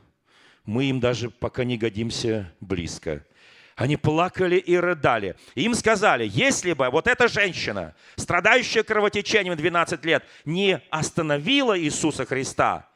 Мы 0.65 0.85
им 0.85 0.99
даже 0.99 1.29
пока 1.29 1.65
не 1.65 1.77
годимся 1.77 2.51
близко. 2.61 3.25
Они 3.75 3.97
плакали 3.97 4.57
и 4.57 4.75
рыдали. 4.75 5.35
Им 5.55 5.73
сказали, 5.73 6.27
если 6.31 6.73
бы 6.73 6.89
вот 6.89 7.07
эта 7.07 7.27
женщина, 7.27 7.95
страдающая 8.15 8.83
кровотечением 8.83 9.55
12 9.55 10.05
лет, 10.05 10.23
не 10.45 10.81
остановила 10.89 11.79
Иисуса 11.79 12.25
Христа, 12.25 12.87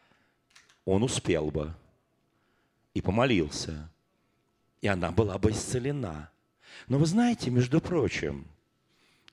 он 0.85 1.03
успел 1.03 1.49
бы 1.51 1.73
и 2.93 3.01
помолился. 3.01 3.89
И 4.81 4.87
она 4.87 5.11
была 5.11 5.37
бы 5.37 5.51
исцелена. 5.51 6.29
Но 6.87 6.99
вы 6.99 7.05
знаете, 7.07 7.49
между 7.49 7.81
прочим, 7.81 8.47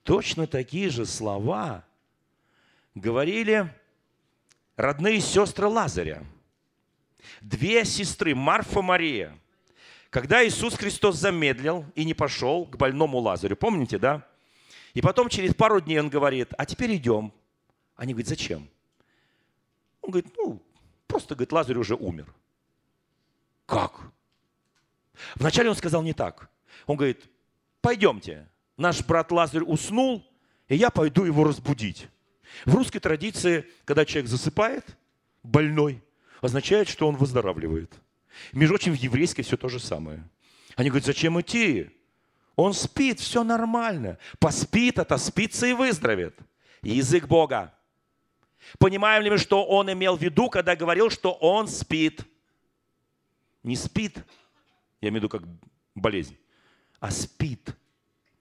точно 0.02 0.46
такие 0.46 0.88
же 0.88 1.04
слова 1.04 1.84
говорили 2.94 3.72
родные 4.76 5.20
сестры 5.20 5.66
Лазаря. 5.66 6.24
Две 7.40 7.84
сестры, 7.84 8.34
Марфа 8.34 8.80
Мария. 8.80 9.38
Когда 10.14 10.46
Иисус 10.46 10.74
Христос 10.76 11.16
замедлил 11.16 11.86
и 11.96 12.04
не 12.04 12.14
пошел 12.14 12.66
к 12.66 12.76
больному 12.76 13.18
Лазарю, 13.18 13.56
помните, 13.56 13.98
да? 13.98 14.24
И 14.92 15.02
потом 15.02 15.28
через 15.28 15.54
пару 15.54 15.80
дней 15.80 15.98
он 15.98 16.08
говорит, 16.08 16.52
а 16.56 16.66
теперь 16.66 16.94
идем. 16.94 17.32
Они 17.96 18.12
говорят, 18.12 18.28
зачем? 18.28 18.68
Он 20.02 20.12
говорит, 20.12 20.32
ну, 20.36 20.62
просто, 21.08 21.34
говорит, 21.34 21.50
Лазарь 21.50 21.78
уже 21.78 21.96
умер. 21.96 22.32
Как? 23.66 24.12
Вначале 25.34 25.70
он 25.70 25.74
сказал 25.74 26.04
не 26.04 26.12
так. 26.12 26.48
Он 26.86 26.96
говорит, 26.96 27.28
пойдемте, 27.80 28.48
наш 28.76 29.04
брат 29.04 29.32
Лазарь 29.32 29.64
уснул, 29.64 30.24
и 30.68 30.76
я 30.76 30.90
пойду 30.90 31.24
его 31.24 31.42
разбудить. 31.42 32.06
В 32.64 32.76
русской 32.76 33.00
традиции, 33.00 33.68
когда 33.84 34.04
человек 34.04 34.30
засыпает, 34.30 34.96
больной, 35.42 36.04
означает, 36.40 36.88
что 36.88 37.08
он 37.08 37.16
выздоравливает. 37.16 37.92
Между 38.52 38.74
прочим, 38.74 38.92
в 38.92 38.96
еврейской 38.96 39.42
все 39.42 39.56
то 39.56 39.68
же 39.68 39.78
самое. 39.78 40.28
Они 40.76 40.88
говорят, 40.88 41.06
зачем 41.06 41.40
идти? 41.40 41.90
Он 42.56 42.72
спит, 42.72 43.20
все 43.20 43.44
нормально. 43.44 44.18
Поспит, 44.38 44.98
отоспится 44.98 45.66
и 45.66 45.72
выздоровеет. 45.72 46.38
Язык 46.82 47.26
Бога. 47.26 47.74
Понимаем 48.78 49.22
ли 49.22 49.30
мы, 49.30 49.38
что 49.38 49.64
он 49.64 49.92
имел 49.92 50.16
в 50.16 50.22
виду, 50.22 50.48
когда 50.48 50.76
говорил, 50.76 51.10
что 51.10 51.32
он 51.32 51.68
спит? 51.68 52.22
Не 53.62 53.76
спит, 53.76 54.18
я 55.00 55.08
имею 55.08 55.20
в 55.20 55.24
виду 55.24 55.28
как 55.28 55.42
болезнь, 55.94 56.36
а 57.00 57.10
спит. 57.10 57.74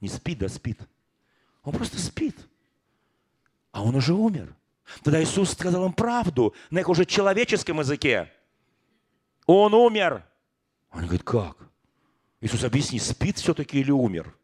Не 0.02 0.10
спит, 0.10 0.44
а 0.44 0.50
спит. 0.50 0.80
Он 1.64 1.74
просто 1.74 1.98
спит. 1.98 2.38
А 3.72 3.84
он 3.84 3.96
уже 3.96 4.14
умер. 4.14 4.54
Тогда 5.02 5.24
Иисус 5.24 5.52
сказал 5.52 5.86
им 5.86 5.94
правду 5.94 6.54
на 6.70 6.80
их 6.80 6.90
уже 6.90 7.06
человеческом 7.06 7.80
языке. 7.80 8.32
Он 9.46 9.74
умер. 9.74 10.24
Он 10.92 11.02
говорит, 11.02 11.24
как? 11.24 11.58
Иисус, 12.42 12.64
объясни, 12.64 13.00
спит 13.00 13.38
все-таки 13.38 13.80
или 13.80 13.92
умер? 13.92 14.36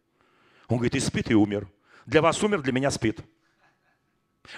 Он 0.68 0.78
говорит, 0.78 0.96
и 0.96 1.00
спит, 1.00 1.30
и 1.32 1.36
умер. 1.36 1.68
Для 2.06 2.22
вас 2.22 2.42
умер, 2.44 2.62
для 2.62 2.72
меня 2.72 2.92
спит. 2.92 3.22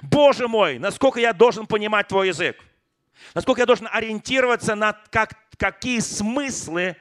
Боже 0.02 0.48
мой, 0.48 0.80
насколько 0.80 1.20
я 1.20 1.34
должен 1.34 1.68
понимать 1.68 2.08
твой 2.08 2.30
язык? 2.30 2.58
Насколько 3.34 3.62
я 3.62 3.66
должен 3.66 3.88
ориентироваться 3.92 4.76
на 4.76 4.94
как, 5.10 5.36
какие 5.58 6.00
смыслы 6.00 6.96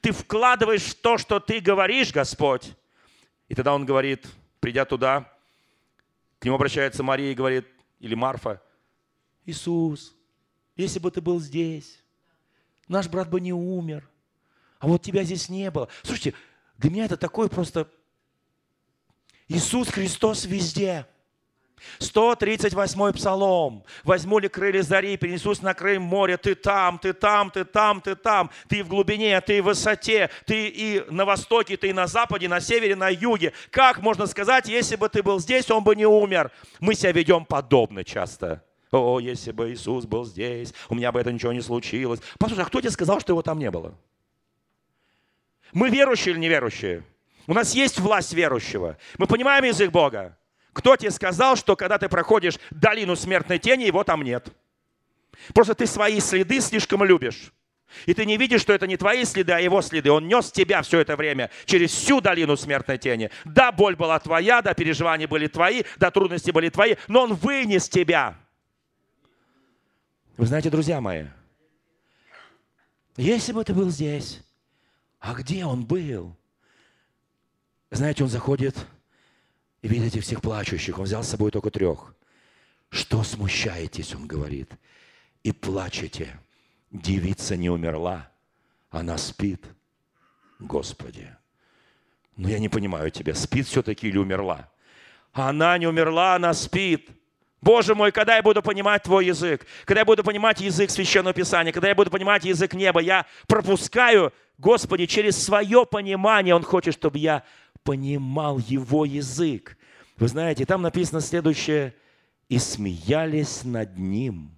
ты 0.00 0.12
вкладываешь 0.12 0.82
в 0.82 0.94
то, 0.94 1.18
что 1.18 1.40
ты 1.40 1.60
говоришь, 1.60 2.12
Господь. 2.12 2.74
И 3.48 3.54
тогда 3.54 3.74
он 3.74 3.84
говорит, 3.84 4.26
придя 4.60 4.84
туда, 4.84 5.32
к 6.38 6.44
нему 6.44 6.56
обращается 6.56 7.02
Мария 7.02 7.32
и 7.32 7.34
говорит, 7.34 7.66
или 8.00 8.14
Марфа, 8.14 8.62
Иисус, 9.44 10.14
если 10.74 10.98
бы 10.98 11.10
ты 11.10 11.20
был 11.20 11.40
здесь, 11.40 12.02
наш 12.88 13.08
брат 13.08 13.28
бы 13.28 13.40
не 13.40 13.52
умер, 13.52 14.08
а 14.78 14.86
вот 14.86 15.02
тебя 15.02 15.24
здесь 15.24 15.48
не 15.48 15.70
было. 15.70 15.88
Слушайте, 16.02 16.34
для 16.78 16.90
меня 16.90 17.04
это 17.06 17.16
такой 17.16 17.48
просто 17.48 17.88
Иисус 19.48 19.88
Христос 19.88 20.44
везде– 20.44 21.06
138 21.98 23.12
псалом. 23.12 23.84
«Возьму 24.04 24.38
ли 24.38 24.48
крылья 24.48 24.82
зари, 24.82 25.16
перенесусь 25.16 25.62
на 25.62 25.74
край 25.74 25.98
моря, 25.98 26.36
ты 26.36 26.54
там, 26.54 26.98
ты 26.98 27.12
там, 27.12 27.50
ты 27.50 27.64
там, 27.64 28.00
ты 28.00 28.16
там, 28.16 28.50
ты 28.68 28.82
в 28.82 28.88
глубине, 28.88 29.40
ты 29.40 29.62
в 29.62 29.66
высоте, 29.66 30.30
ты 30.46 30.68
и 30.68 31.04
на 31.10 31.24
востоке, 31.24 31.76
ты 31.76 31.88
и 31.88 31.92
на 31.92 32.06
западе, 32.06 32.48
на 32.48 32.60
севере, 32.60 32.96
на 32.96 33.08
юге». 33.08 33.52
Как 33.70 34.00
можно 34.00 34.26
сказать, 34.26 34.68
если 34.68 34.96
бы 34.96 35.08
ты 35.08 35.22
был 35.22 35.38
здесь, 35.38 35.70
он 35.70 35.84
бы 35.84 35.94
не 35.94 36.06
умер? 36.06 36.50
Мы 36.80 36.94
себя 36.94 37.12
ведем 37.12 37.44
подобно 37.44 38.04
часто. 38.04 38.64
О, 38.92 39.18
если 39.18 39.52
бы 39.52 39.72
Иисус 39.72 40.06
был 40.06 40.24
здесь, 40.24 40.72
у 40.88 40.94
меня 40.94 41.10
бы 41.12 41.20
это 41.20 41.32
ничего 41.32 41.52
не 41.52 41.60
случилось. 41.60 42.20
Послушай, 42.38 42.62
а 42.62 42.66
кто 42.66 42.80
тебе 42.80 42.90
сказал, 42.90 43.20
что 43.20 43.32
его 43.32 43.42
там 43.42 43.58
не 43.58 43.70
было? 43.70 43.94
Мы 45.72 45.90
верующие 45.90 46.32
или 46.32 46.40
неверующие? 46.40 47.02
У 47.46 47.54
нас 47.54 47.74
есть 47.74 47.98
власть 47.98 48.32
верующего. 48.32 48.96
Мы 49.18 49.26
понимаем 49.26 49.64
язык 49.64 49.90
Бога. 49.90 50.38
Кто 50.72 50.96
тебе 50.96 51.10
сказал, 51.10 51.56
что 51.56 51.74
когда 51.74 51.98
ты 51.98 52.08
проходишь 52.08 52.58
долину 52.70 53.16
смертной 53.16 53.58
тени, 53.58 53.84
его 53.84 54.04
там 54.04 54.22
нет? 54.22 54.48
Просто 55.54 55.74
ты 55.74 55.86
свои 55.86 56.20
следы 56.20 56.60
слишком 56.60 57.02
любишь. 57.04 57.52
И 58.04 58.14
ты 58.14 58.26
не 58.26 58.36
видишь, 58.36 58.60
что 58.60 58.72
это 58.72 58.86
не 58.86 58.96
твои 58.96 59.24
следы, 59.24 59.52
а 59.52 59.60
его 59.60 59.80
следы. 59.80 60.10
Он 60.10 60.26
нес 60.28 60.50
тебя 60.50 60.82
все 60.82 61.00
это 61.00 61.16
время 61.16 61.50
через 61.64 61.92
всю 61.92 62.20
долину 62.20 62.56
смертной 62.56 62.98
тени. 62.98 63.30
Да, 63.44 63.72
боль 63.72 63.96
была 63.96 64.18
твоя, 64.18 64.60
да, 64.60 64.74
переживания 64.74 65.26
были 65.26 65.46
твои, 65.46 65.84
да, 65.96 66.10
трудности 66.10 66.50
были 66.50 66.68
твои, 66.68 66.96
но 67.08 67.22
он 67.22 67.34
вынес 67.34 67.88
тебя. 67.88 68.36
Вы 70.36 70.46
знаете, 70.46 70.68
друзья 70.68 71.00
мои, 71.00 71.24
если 73.16 73.52
бы 73.52 73.64
ты 73.64 73.72
был 73.72 73.88
здесь, 73.88 74.42
а 75.18 75.32
где 75.32 75.64
он 75.64 75.86
был? 75.86 76.36
Знаете, 77.90 78.22
он 78.22 78.28
заходит 78.28 78.76
и 79.80 79.88
видит 79.88 80.08
этих 80.08 80.24
всех 80.24 80.42
плачущих. 80.42 80.98
Он 80.98 81.04
взял 81.04 81.22
с 81.22 81.28
собой 81.28 81.50
только 81.50 81.70
трех. 81.70 82.14
Что 82.90 83.22
смущаетесь, 83.22 84.14
он 84.14 84.26
говорит, 84.26 84.70
и 85.42 85.52
плачете. 85.52 86.38
Девица 86.90 87.56
не 87.56 87.70
умерла, 87.70 88.30
она 88.90 89.16
спит. 89.16 89.64
Господи, 90.58 91.34
ну 92.36 92.48
я 92.48 92.58
не 92.58 92.68
понимаю 92.68 93.10
тебя, 93.10 93.34
спит 93.34 93.66
все-таки 93.66 94.08
или 94.08 94.18
умерла? 94.18 94.70
Она 95.32 95.78
не 95.78 95.86
умерла, 95.86 96.34
она 96.34 96.52
спит. 96.52 97.08
Боже 97.66 97.96
мой, 97.96 98.12
когда 98.12 98.36
я 98.36 98.44
буду 98.44 98.62
понимать 98.62 99.02
Твой 99.02 99.26
язык, 99.26 99.66
когда 99.86 100.02
я 100.02 100.04
буду 100.04 100.22
понимать 100.22 100.60
язык 100.60 100.88
Священного 100.88 101.34
Писания, 101.34 101.72
когда 101.72 101.88
я 101.88 101.96
буду 101.96 102.12
понимать 102.12 102.44
язык 102.44 102.74
неба, 102.74 103.00
я 103.00 103.26
пропускаю, 103.48 104.32
Господи, 104.56 105.06
через 105.06 105.36
свое 105.36 105.84
понимание 105.84 106.54
Он 106.54 106.62
хочет, 106.62 106.94
чтобы 106.94 107.18
я 107.18 107.42
понимал 107.82 108.58
его 108.58 109.04
язык. 109.04 109.76
Вы 110.16 110.28
знаете, 110.28 110.64
там 110.64 110.80
написано 110.80 111.20
следующее. 111.20 111.92
«И 112.48 112.60
смеялись 112.60 113.64
над 113.64 113.98
ним». 113.98 114.56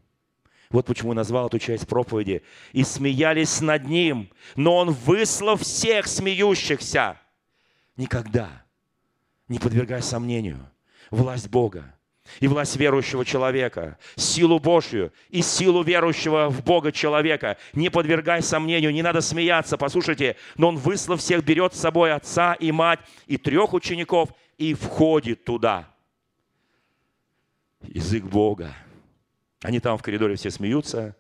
Вот 0.69 0.85
почему 0.85 1.15
назвал 1.15 1.47
эту 1.47 1.59
часть 1.59 1.89
проповеди. 1.89 2.43
«И 2.75 2.85
смеялись 2.85 3.63
над 3.63 3.89
ним, 3.89 4.29
но 4.55 4.77
он 4.77 4.91
выслал 4.91 5.57
всех 5.57 6.07
смеющихся». 6.09 7.19
Никогда 7.97 8.67
не 9.49 9.59
подвергай 9.59 10.03
сомнению 10.03 10.69
власть 11.11 11.49
Бога 11.49 11.95
и 12.41 12.49
власть 12.49 12.77
верующего 12.77 13.25
человека, 13.25 13.99
силу 14.17 14.59
Божью 14.59 15.13
и 15.31 15.43
силу 15.43 15.83
верующего 15.83 16.49
в 16.49 16.63
Бога 16.65 16.93
человека. 16.93 17.57
Не 17.73 17.91
подвергай 17.91 18.43
сомнению, 18.43 18.93
не 18.93 19.03
надо 19.03 19.21
смеяться, 19.21 19.77
послушайте, 19.77 20.37
но 20.57 20.69
он 20.69 20.77
выслав 20.77 21.21
всех, 21.21 21.45
берет 21.45 21.75
с 21.75 21.81
собой 21.81 22.13
отца 22.13 22.55
и 22.55 22.73
мать 22.73 23.01
и 23.27 23.37
трех 23.37 23.73
учеников 23.75 24.31
и 24.57 24.75
входит 24.75 25.45
туда. 25.45 25.89
Язык 27.83 28.25
Бога. 28.25 28.75
Они 29.63 29.81
там 29.81 29.99
в 29.99 30.03
коридоре 30.03 30.37
все 30.37 30.51
смеются. 30.51 31.17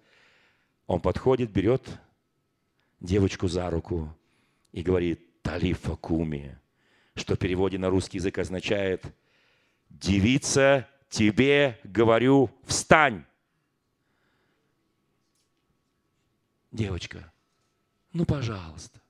Он 0.86 1.00
подходит, 1.00 1.50
берет 1.50 1.82
девочку 3.00 3.48
за 3.48 3.70
руку 3.70 4.14
и 4.72 4.82
говорит 4.82 5.42
«Талифа 5.42 5.96
куми», 5.96 6.56
что 7.14 7.34
в 7.34 7.38
переводе 7.38 7.78
на 7.78 7.90
русский 7.90 8.18
язык 8.18 8.38
означает 8.38 9.04
«Девица, 9.88 10.88
тебе 11.08 11.78
говорю, 11.84 12.50
встань. 12.64 13.24
Девочка, 16.70 17.32
ну, 18.12 18.24
пожалуйста, 18.26 19.00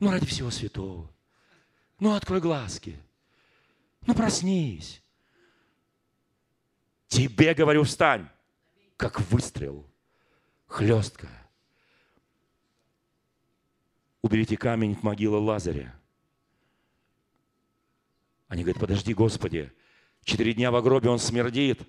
ну, 0.00 0.10
ради 0.10 0.26
всего 0.26 0.50
святого, 0.50 1.10
ну, 1.98 2.14
открой 2.14 2.40
глазки, 2.40 2.98
ну, 4.06 4.14
проснись. 4.14 5.02
Тебе, 7.08 7.54
говорю, 7.54 7.84
встань, 7.84 8.28
как 8.96 9.20
выстрел, 9.20 9.86
хлестка. 10.66 11.28
Уберите 14.22 14.56
камень 14.56 14.94
от 14.94 15.02
могилы 15.02 15.38
Лазаря. 15.38 15.94
Они 18.48 18.62
говорят, 18.62 18.80
подожди, 18.80 19.12
Господи, 19.14 19.72
Четыре 20.24 20.54
дня 20.54 20.70
в 20.70 20.82
гробе 20.82 21.10
он 21.10 21.18
смердит. 21.18 21.80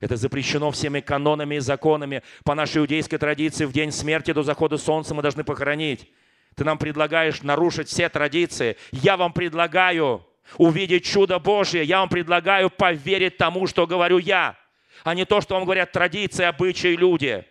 Это 0.00 0.16
запрещено 0.16 0.70
всеми 0.70 1.00
канонами 1.00 1.56
и 1.56 1.60
законами. 1.60 2.22
По 2.44 2.54
нашей 2.54 2.78
иудейской 2.78 3.18
традиции 3.18 3.66
в 3.66 3.72
день 3.72 3.92
смерти 3.92 4.32
до 4.32 4.42
захода 4.42 4.78
солнца 4.78 5.14
мы 5.14 5.22
должны 5.22 5.44
похоронить. 5.44 6.10
Ты 6.56 6.64
нам 6.64 6.78
предлагаешь 6.78 7.42
нарушить 7.42 7.88
все 7.88 8.08
традиции. 8.08 8.76
Я 8.90 9.16
вам 9.16 9.32
предлагаю 9.32 10.26
увидеть 10.56 11.04
чудо 11.04 11.38
Божье. 11.38 11.84
Я 11.84 12.00
вам 12.00 12.08
предлагаю 12.08 12.68
поверить 12.70 13.36
тому, 13.36 13.66
что 13.66 13.86
говорю 13.86 14.18
я, 14.18 14.58
а 15.04 15.14
не 15.14 15.24
то, 15.24 15.40
что 15.40 15.54
вам 15.54 15.64
говорят 15.64 15.92
традиции, 15.92 16.44
обычаи, 16.44 16.96
люди. 16.96 17.44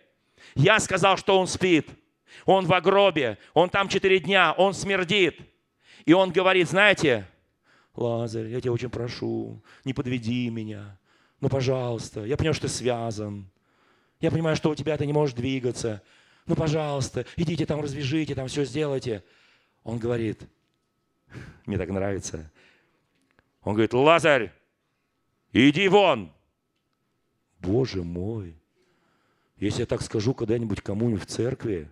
Я 0.54 0.78
сказал, 0.78 1.16
что 1.16 1.38
он 1.38 1.46
спит. 1.46 1.88
Он 2.44 2.66
в 2.66 2.80
гробе, 2.80 3.38
он 3.54 3.70
там 3.70 3.88
четыре 3.88 4.18
дня, 4.18 4.52
он 4.52 4.74
смердит. 4.74 5.40
И 6.04 6.12
он 6.12 6.32
говорит, 6.32 6.68
знаете, 6.68 7.26
Лазарь, 7.94 8.48
я 8.48 8.60
тебя 8.60 8.72
очень 8.72 8.90
прошу, 8.90 9.62
не 9.84 9.92
подведи 9.92 10.48
меня. 10.48 10.98
Ну, 11.40 11.48
пожалуйста, 11.48 12.24
я 12.24 12.36
понимаю, 12.36 12.54
что 12.54 12.68
ты 12.68 12.72
связан. 12.72 13.50
Я 14.20 14.30
понимаю, 14.30 14.56
что 14.56 14.70
у 14.70 14.74
тебя 14.74 14.96
ты 14.96 15.06
не 15.06 15.12
можешь 15.12 15.34
двигаться. 15.34 16.02
Ну, 16.46 16.54
пожалуйста, 16.54 17.26
идите 17.36 17.66
там, 17.66 17.80
развяжите, 17.80 18.34
там 18.34 18.48
все 18.48 18.64
сделайте. 18.64 19.24
Он 19.84 19.98
говорит, 19.98 20.42
мне 21.66 21.76
так 21.76 21.88
нравится. 21.90 22.50
Он 23.62 23.74
говорит, 23.74 23.92
Лазарь, 23.92 24.52
иди 25.52 25.88
вон. 25.88 26.32
Боже 27.58 28.02
мой, 28.02 28.56
если 29.58 29.80
я 29.80 29.86
так 29.86 30.02
скажу 30.02 30.34
когда-нибудь 30.34 30.80
кому-нибудь 30.80 31.22
в 31.22 31.26
церкви, 31.26 31.90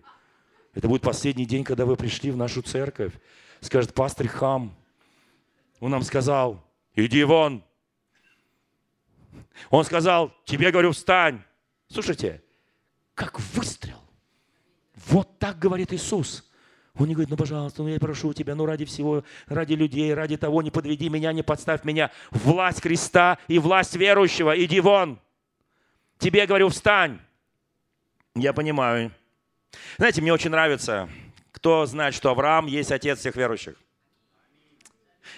это 0.73 0.87
будет 0.87 1.01
последний 1.01 1.45
день, 1.45 1.63
когда 1.63 1.85
вы 1.85 1.95
пришли 1.95 2.31
в 2.31 2.37
нашу 2.37 2.61
церковь. 2.61 3.13
Скажет, 3.61 3.93
пастор 3.93 4.27
Хам, 4.27 4.75
он 5.81 5.91
нам 5.91 6.03
сказал, 6.03 6.63
иди 6.93 7.23
вон. 7.23 7.63
Он 9.69 9.83
сказал, 9.83 10.31
тебе 10.45 10.71
говорю, 10.71 10.91
встань. 10.91 11.41
Слушайте, 11.89 12.41
как 13.15 13.39
выстрел. 13.39 13.97
Вот 15.07 15.39
так 15.39 15.57
говорит 15.59 15.91
Иисус. 15.91 16.49
Он 16.95 17.07
не 17.07 17.15
говорит, 17.15 17.31
ну, 17.31 17.37
пожалуйста, 17.37 17.81
ну, 17.81 17.89
я 17.89 17.99
прошу 17.99 18.31
тебя, 18.33 18.53
ну, 18.53 18.65
ради 18.65 18.85
всего, 18.85 19.23
ради 19.47 19.73
людей, 19.73 20.13
ради 20.13 20.37
того, 20.37 20.61
не 20.61 20.69
подведи 20.69 21.09
меня, 21.09 21.33
не 21.33 21.41
подставь 21.41 21.83
меня. 21.83 22.11
Власть 22.29 22.81
Христа 22.81 23.39
и 23.47 23.57
власть 23.59 23.95
верующего, 23.95 24.53
иди 24.63 24.79
вон. 24.81 25.19
Тебе, 26.19 26.45
говорю, 26.45 26.69
встань. 26.69 27.19
Я 28.35 28.53
понимаю. 28.53 29.11
Знаете, 29.97 30.21
мне 30.21 30.31
очень 30.31 30.51
нравится, 30.51 31.09
кто 31.51 31.85
знает, 31.87 32.13
что 32.13 32.29
Авраам 32.29 32.67
есть 32.67 32.91
отец 32.91 33.19
всех 33.19 33.35
верующих. 33.35 33.75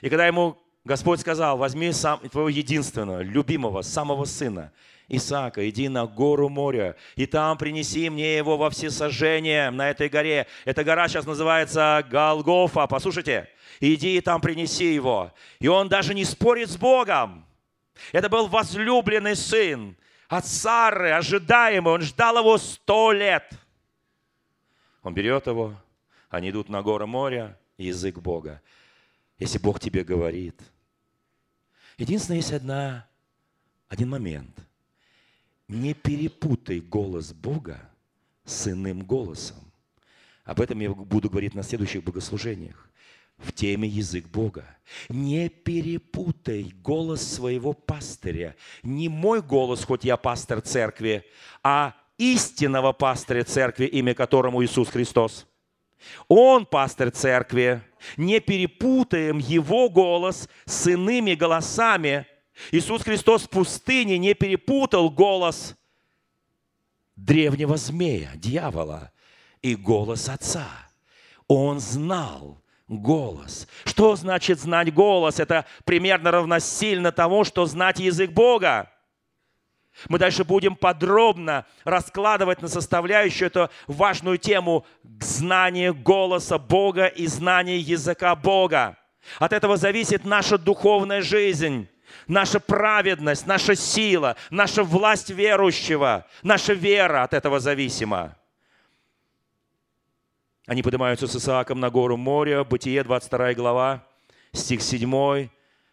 И 0.04 0.10
когда 0.10 0.28
ему 0.28 0.58
Господь 0.84 1.22
сказал, 1.22 1.58
возьми 1.58 1.94
сам, 1.94 2.20
твоего 2.20 2.50
единственного, 2.50 3.22
любимого, 3.22 3.84
самого 3.84 4.26
сына, 4.26 4.74
Исаака, 5.08 5.70
иди 5.70 5.88
на 5.88 6.06
гору 6.06 6.50
моря, 6.50 6.98
и 7.16 7.26
там 7.26 7.58
принеси 7.58 8.10
мне 8.10 8.36
его 8.36 8.58
во 8.58 8.70
всесожжение 8.70 9.72
на 9.72 9.89
этой 9.89 10.10
горе. 10.10 10.46
Эта 10.66 10.84
гора 10.84 11.08
сейчас 11.08 11.26
называется 11.26 12.06
Галгофа, 12.10 12.86
послушайте. 12.86 13.48
Иди 13.80 14.18
и 14.18 14.22
там 14.22 14.42
принеси 14.42 14.94
его. 14.94 15.32
И 15.60 15.70
он 15.70 15.88
даже 15.88 16.13
не 16.13 16.26
спорит 16.26 16.70
с 16.70 16.76
Богом. 16.76 17.46
Это 18.12 18.28
был 18.28 18.48
возлюбленный 18.48 19.38
сын 19.38 19.96
от 20.28 20.46
Сары, 20.46 21.12
ожидаемый. 21.12 21.94
Он 21.94 22.02
ждал 22.02 22.39
его 22.39 22.58
сто 22.58 23.13
лет. 23.13 23.50
Он 25.02 25.13
берет 25.13 25.48
его, 25.48 25.76
они 26.30 26.50
идут 26.50 26.68
на 26.68 26.82
гору 26.82 27.08
моря, 27.08 27.58
язык 27.78 28.18
Бога. 28.18 28.62
Если 29.44 29.58
Бог 29.58 29.78
тебе 29.78 30.06
говорит. 30.06 30.58
Единственное, 31.98 32.38
есть 32.38 32.54
одна, 32.54 33.10
один 33.90 34.10
момент– 34.10 34.58
не 35.68 35.94
перепутай 35.94 36.80
голос 36.80 37.34
Бога 37.34 37.82
с 38.46 38.70
иным 38.70 39.02
голосом. 39.02 39.58
Об 40.46 40.62
этом 40.62 40.80
я 40.80 40.92
буду 40.92 41.30
говорить 41.30 41.56
на 41.56 41.64
следующих 41.64 42.06
богослужениях. 42.06 42.90
В 43.38 43.52
теме 43.52 43.86
язык 43.86 44.30
Бога. 44.30 44.66
Не 45.10 45.50
перепутай 45.50 46.74
голос 46.82 47.22
своего 47.22 47.74
пастыря. 47.74 48.56
Не 48.82 49.10
мой 49.10 49.42
голос, 49.42 49.84
хоть 49.84 50.06
я 50.06 50.16
пастор 50.16 50.62
церкви, 50.62 51.26
а 51.62 51.98
истинного 52.18 52.94
пастыря 52.94 53.44
церкви, 53.44 53.88
имя 53.88 54.14
которому 54.14 54.64
Иисус 54.64 54.88
Христос. 54.88 55.46
Он 56.28 56.66
пастырь 56.66 57.12
церкви. 57.12 57.82
Не 58.18 58.39
перепутаем 58.39 59.38
его 59.38 59.89
голос 59.89 60.50
с 60.66 60.88
иными 60.88 61.36
голосами, 61.36 62.26
Иисус 62.72 63.04
Христос 63.04 63.44
в 63.44 63.50
пустыне 63.50 64.18
не 64.18 64.34
перепутал 64.34 65.10
голос 65.10 65.76
древнего 67.16 67.78
змея, 67.78 68.32
дьявола, 68.36 69.12
и 69.62 69.76
голос 69.76 70.30
Отца. 70.30 70.68
Он 71.48 71.80
знал 71.80 72.62
голос. 72.88 73.68
Что 73.86 74.16
значит 74.16 74.60
знать 74.60 74.94
голос? 74.94 75.39
Это 75.39 75.66
примерно 75.86 76.32
равносильно 76.32 77.12
тому, 77.12 77.44
что 77.44 77.66
знать 77.66 78.00
язык 78.00 78.32
Бога. 78.32 78.92
Мы 80.10 80.20
дальше 80.20 80.44
будем 80.44 80.76
подробно 80.76 81.66
раскладывать 81.84 82.62
на 82.62 82.68
составляющую 82.68 83.48
эту 83.48 83.70
важную 83.88 84.38
тему 84.38 84.86
знание 85.20 85.94
голоса 85.94 86.58
Бога 86.58 87.06
и 87.06 87.28
знание 87.28 87.80
языка 87.80 88.36
Бога. 88.36 88.98
От 89.40 89.54
этого 89.54 89.78
зависит 89.78 90.26
наша 90.26 90.58
духовная 90.58 91.22
жизнь 91.22 91.88
наша 92.28 92.60
праведность, 92.60 93.48
наша 93.48 93.76
сила, 93.76 94.36
наша 94.50 94.84
власть 94.84 95.30
верующего, 95.30 96.26
наша 96.42 96.74
вера 96.74 97.24
от 97.24 97.34
этого 97.34 97.60
зависима. 97.60 98.38
Они 100.66 100.82
поднимаются 100.82 101.28
с 101.28 101.36
Исааком 101.36 101.80
на 101.80 101.90
гору 101.90 102.16
моря, 102.16 102.64
Бытие, 102.64 103.04
22 103.04 103.54
глава, 103.54 104.08
стих 104.54 104.82
7. 104.82 105.50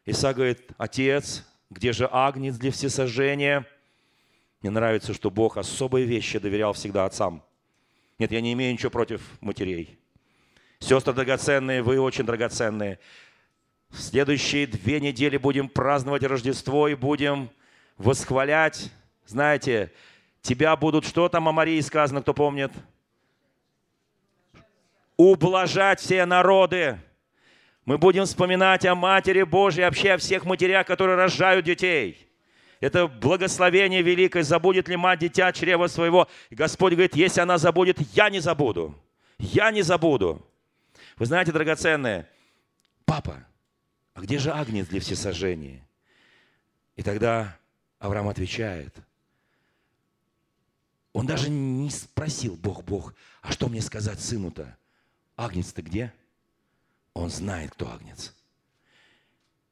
Исаак 0.07 0.37
говорит, 0.37 0.61
отец, 0.79 1.45
где 1.71 1.93
же 1.93 2.09
агнец 2.11 2.57
для 2.57 2.71
всесожжения? 2.71 3.67
Мне 4.61 4.71
нравится, 4.71 5.15
что 5.15 5.31
Бог 5.31 5.57
особые 5.57 6.05
вещи 6.05 6.39
доверял 6.39 6.75
всегда 6.75 7.07
отцам. 7.07 7.43
Нет, 8.19 8.31
я 8.33 8.43
не 8.43 8.53
имею 8.53 8.75
ничего 8.75 8.91
против 8.91 9.23
матерей. 9.41 9.99
Сестры 10.79 11.15
драгоценные, 11.15 11.83
вы 11.83 11.99
очень 11.99 12.25
драгоценные. 12.25 12.99
В 13.89 13.99
следующие 13.99 14.67
две 14.67 15.01
недели 15.01 15.39
будем 15.39 15.69
праздновать 15.69 16.23
Рождество 16.23 16.89
и 16.89 16.95
будем 16.95 17.51
восхвалять. 17.97 18.91
Знаете, 19.27 19.93
тебя 20.43 20.77
будут, 20.77 21.07
что 21.07 21.29
там 21.29 21.49
о 21.49 21.53
Марии 21.53 21.81
сказано, 21.81 22.21
кто 22.21 22.35
помнит? 22.35 22.73
Ублажать 25.17 26.01
все 26.01 26.25
народы. 26.27 26.99
Мы 27.87 27.99
будем 27.99 28.27
вспоминать 28.27 28.85
о 28.85 28.95
Матери 28.95 29.43
Божьей, 29.43 29.85
вообще 29.85 30.13
о 30.13 30.19
всех 30.19 30.45
матерях, 30.45 30.87
которые 30.87 31.17
рожают 31.17 31.65
детей. 31.65 32.30
Это 32.81 33.07
благословение 33.07 34.01
великое. 34.01 34.43
Забудет 34.43 34.89
ли 34.89 34.97
мать 34.97 35.21
дитя 35.21 35.53
чрева 35.53 35.87
своего? 35.87 36.29
И 36.49 36.55
Господь 36.55 36.95
говорит, 36.95 37.15
если 37.15 37.43
она 37.43 37.59
забудет, 37.59 38.01
я 38.15 38.31
не 38.31 38.41
забуду. 38.41 38.99
Я 39.39 39.71
не 39.71 39.83
забуду. 39.83 40.47
Вы 41.17 41.27
знаете, 41.27 41.53
драгоценные, 41.53 42.27
папа, 43.05 43.47
а 44.15 44.23
где 44.23 44.39
же 44.39 44.51
агнец 44.51 44.87
для 44.87 45.01
всесожжения? 45.01 45.87
И 46.97 47.03
тогда 47.03 47.59
Авраам 47.99 48.29
отвечает, 48.29 48.95
он 51.13 51.27
даже 51.27 51.51
не 51.51 51.91
спросил, 51.91 52.57
Бог, 52.57 52.85
Бог, 52.85 53.15
а 53.43 53.53
что 53.53 53.69
мне 53.69 53.83
сказать 53.83 54.21
сыну-то? 54.21 54.77
Агнец-то 55.37 55.83
где? 55.83 56.13
Он 57.13 57.29
знает, 57.29 57.73
кто 57.73 57.91
агнец. 57.91 58.35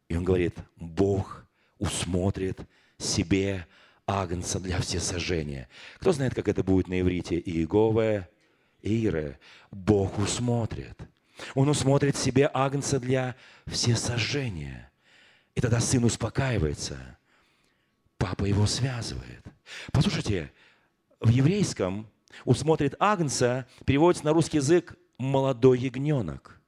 И 0.08 0.16
он 0.16 0.24
говорит, 0.24 0.56
Бог 0.76 1.46
усмотрит 1.78 2.60
себе 2.98 3.66
агнца 4.06 4.58
для 4.60 4.80
всесожжения. 4.80 5.68
Кто 5.98 6.12
знает, 6.12 6.34
как 6.34 6.48
это 6.48 6.62
будет 6.62 6.88
на 6.88 7.00
иврите? 7.00 7.38
Иегове, 7.38 8.28
Ире. 8.82 9.38
Бог 9.70 10.18
усмотрит. 10.18 10.98
Он 11.54 11.68
усмотрит 11.68 12.16
себе 12.16 12.50
агнца 12.52 12.98
для 12.98 13.36
всесожжения. 13.66 14.90
И 15.54 15.60
тогда 15.60 15.80
сын 15.80 16.04
успокаивается. 16.04 17.18
Папа 18.16 18.44
его 18.44 18.66
связывает. 18.66 19.44
Послушайте, 19.92 20.50
в 21.20 21.28
еврейском 21.28 22.08
усмотрит 22.44 22.94
агнца 22.98 23.66
переводится 23.84 24.24
на 24.24 24.32
русский 24.32 24.56
язык 24.56 24.96
молодой 25.18 25.78
ягненок. 25.78 26.60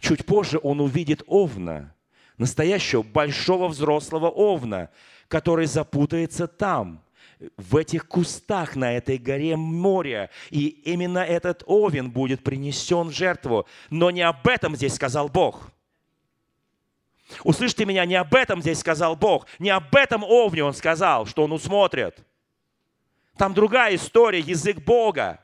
Чуть 0.00 0.24
позже 0.26 0.60
он 0.62 0.80
увидит 0.80 1.22
овна, 1.26 1.94
настоящего 2.38 3.02
большого 3.02 3.68
взрослого 3.68 4.28
овна, 4.28 4.90
который 5.28 5.66
запутается 5.66 6.46
там, 6.46 7.02
в 7.56 7.76
этих 7.76 8.06
кустах 8.06 8.76
на 8.76 8.92
этой 8.92 9.18
горе 9.18 9.56
моря. 9.56 10.30
И 10.50 10.66
именно 10.66 11.18
этот 11.18 11.62
овен 11.66 12.10
будет 12.10 12.44
принесен 12.44 13.08
в 13.08 13.12
жертву. 13.12 13.66
Но 13.90 14.10
не 14.10 14.22
об 14.22 14.46
этом 14.46 14.76
здесь 14.76 14.94
сказал 14.94 15.28
Бог. 15.28 15.70
Услышьте 17.44 17.84
меня, 17.84 18.04
не 18.04 18.14
об 18.14 18.34
этом 18.34 18.60
здесь 18.60 18.78
сказал 18.78 19.16
Бог. 19.16 19.46
Не 19.58 19.70
об 19.70 19.94
этом 19.94 20.22
овне 20.22 20.64
Он 20.64 20.74
сказал, 20.74 21.26
что 21.26 21.44
Он 21.44 21.52
усмотрит. 21.52 22.18
Там 23.36 23.54
другая 23.54 23.94
история, 23.94 24.40
язык 24.40 24.78
Бога. 24.78 25.40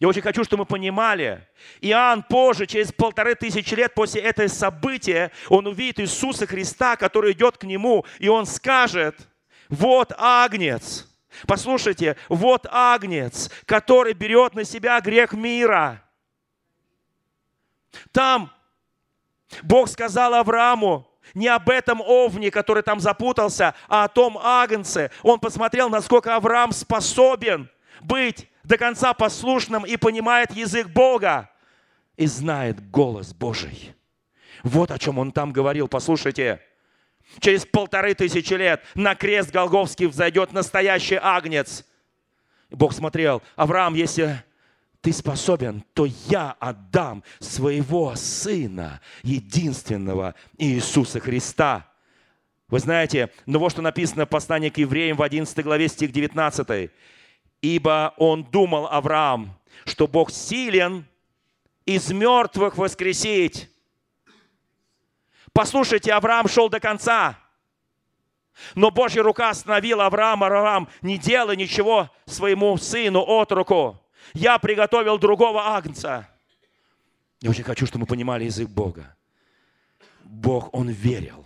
Я 0.00 0.08
очень 0.08 0.22
хочу, 0.22 0.44
чтобы 0.44 0.62
мы 0.62 0.66
понимали. 0.66 1.46
Иоанн 1.80 2.22
позже, 2.22 2.66
через 2.66 2.92
полторы 2.92 3.34
тысячи 3.34 3.74
лет 3.74 3.94
после 3.94 4.20
этого 4.22 4.48
события, 4.48 5.30
он 5.48 5.66
увидит 5.66 6.00
Иисуса 6.00 6.46
Христа, 6.46 6.96
который 6.96 7.32
идет 7.32 7.58
к 7.58 7.64
нему, 7.64 8.04
и 8.18 8.28
он 8.28 8.46
скажет– 8.46 9.16
вот 9.72 10.12
агнец, 10.18 11.08
Послушайте, 11.46 12.18
вот 12.28 12.66
агнец, 12.70 13.50
который 13.64 14.12
берет 14.12 14.54
на 14.54 14.64
себя 14.64 15.00
грех 15.00 15.32
мира. 15.32 16.04
Там 18.12 18.52
Бог 19.62 19.88
сказал 19.88 20.34
Аврааму, 20.34 21.08
не 21.32 21.48
об 21.48 21.70
этом 21.70 22.02
овне, 22.02 22.50
который 22.50 22.82
там 22.82 23.00
запутался, 23.00 23.74
а 23.88 24.04
о 24.04 24.08
том 24.08 24.38
агнце. 24.38 25.10
Он 25.22 25.40
посмотрел, 25.40 25.88
насколько 25.88 26.36
Авраам 26.36 26.72
способен 26.72 27.70
быть 28.02 28.50
до 28.64 28.78
конца 28.78 29.14
послушным 29.14 29.84
и 29.84 29.96
понимает 29.96 30.52
язык 30.52 30.88
Бога 30.88 31.50
и 32.16 32.26
знает 32.26 32.90
голос 32.90 33.32
Божий. 33.32 33.94
Вот 34.62 34.90
о 34.90 34.98
чем 34.98 35.18
он 35.18 35.32
там 35.32 35.52
говорил. 35.52 35.88
Послушайте, 35.88 36.60
через 37.40 37.66
полторы 37.66 38.14
тысячи 38.14 38.54
лет 38.54 38.82
на 38.94 39.14
крест 39.14 39.50
Голговский 39.50 40.06
взойдет 40.06 40.52
настоящий 40.52 41.18
агнец. 41.20 41.84
Бог 42.70 42.92
смотрел, 42.92 43.42
Авраам, 43.56 43.94
если 43.94 44.42
ты 45.00 45.12
способен, 45.12 45.84
то 45.94 46.06
я 46.28 46.56
отдам 46.60 47.24
своего 47.40 48.14
Сына, 48.14 49.00
единственного 49.22 50.34
Иисуса 50.58 51.18
Христа. 51.20 51.88
Вы 52.68 52.78
знаете, 52.78 53.30
ну 53.44 53.58
вот 53.58 53.72
что 53.72 53.82
написано 53.82 54.24
в 54.24 54.30
послании 54.30 54.70
к 54.70 54.78
евреям 54.78 55.16
в 55.16 55.22
11 55.22 55.62
главе, 55.62 55.88
стих 55.88 56.12
19. 56.12 56.90
«Ибо 57.62 58.12
он 58.18 58.44
думал, 58.44 58.86
Авраам, 58.88 59.58
что 59.86 60.06
Бог 60.06 60.30
силен 60.30 61.06
из 61.86 62.10
мертвых 62.10 62.76
воскресить». 62.76 63.70
Послушайте, 65.54 66.12
Авраам 66.12 66.48
шел 66.48 66.68
до 66.68 66.80
конца. 66.80 67.38
Но 68.74 68.90
Божья 68.90 69.22
рука 69.22 69.50
остановила 69.50 70.06
Авраама, 70.06 70.46
Авраам, 70.46 70.88
не 71.00 71.16
делай 71.16 71.56
ничего 71.56 72.10
своему 72.26 72.76
сыну 72.76 73.20
от 73.20 73.52
руку 73.52 74.02
я 74.34 74.58
приготовил 74.58 75.18
другого 75.18 75.62
агнца. 75.74 76.28
Я 77.40 77.50
очень 77.50 77.64
хочу, 77.64 77.86
чтобы 77.86 78.02
мы 78.02 78.06
понимали 78.06 78.44
язык 78.44 78.68
Бога. 78.68 79.16
Бог, 80.22 80.72
Он 80.72 80.88
верил. 80.88 81.44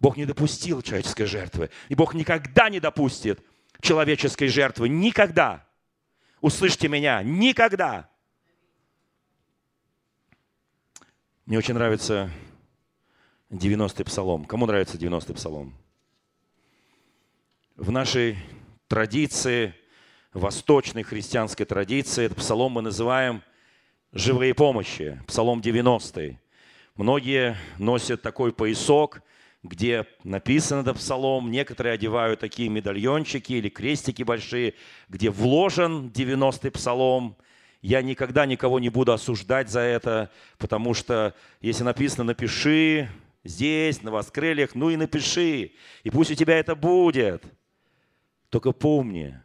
Бог 0.00 0.16
не 0.16 0.26
допустил 0.26 0.82
человеческой 0.82 1.26
жертвы. 1.26 1.70
И 1.88 1.94
Бог 1.94 2.14
никогда 2.14 2.68
не 2.68 2.80
допустит 2.80 3.40
человеческой 3.82 4.48
жертвы. 4.48 4.88
Никогда. 4.88 5.66
Услышьте 6.40 6.88
меня. 6.88 7.22
Никогда. 7.22 8.08
Мне 11.44 11.58
очень 11.58 11.74
нравится 11.74 12.30
90-й 13.50 14.04
псалом. 14.04 14.46
Кому 14.46 14.64
нравится 14.64 14.96
90-й 14.96 15.34
псалом? 15.34 15.74
В 17.76 17.90
нашей 17.90 18.38
традиции 18.88 19.74
восточной 20.32 21.02
христианской 21.02 21.66
традиции. 21.66 22.24
Этот 22.24 22.38
псалом 22.38 22.72
мы 22.72 22.82
называем 22.82 23.42
«Живые 24.12 24.54
помощи», 24.54 25.20
псалом 25.26 25.60
90. 25.60 26.38
Многие 26.94 27.56
носят 27.78 28.22
такой 28.22 28.52
поясок, 28.52 29.22
где 29.62 30.06
написано 30.24 30.80
этот 30.80 30.98
псалом, 30.98 31.50
некоторые 31.50 31.94
одевают 31.94 32.40
такие 32.40 32.68
медальончики 32.68 33.52
или 33.52 33.68
крестики 33.68 34.22
большие, 34.22 34.74
где 35.08 35.30
вложен 35.30 36.08
90-й 36.08 36.70
псалом. 36.70 37.36
Я 37.80 38.02
никогда 38.02 38.46
никого 38.46 38.80
не 38.80 38.88
буду 38.88 39.12
осуждать 39.12 39.70
за 39.70 39.80
это, 39.80 40.30
потому 40.58 40.94
что 40.94 41.34
если 41.60 41.84
написано 41.84 42.24
«напиши», 42.24 43.08
здесь, 43.44 44.02
на 44.02 44.10
воскрыльях, 44.10 44.74
ну 44.74 44.90
и 44.90 44.96
напиши, 44.96 45.72
и 46.04 46.10
пусть 46.10 46.30
у 46.30 46.34
тебя 46.34 46.58
это 46.58 46.74
будет. 46.74 47.44
Только 48.50 48.72
помни, 48.72 49.40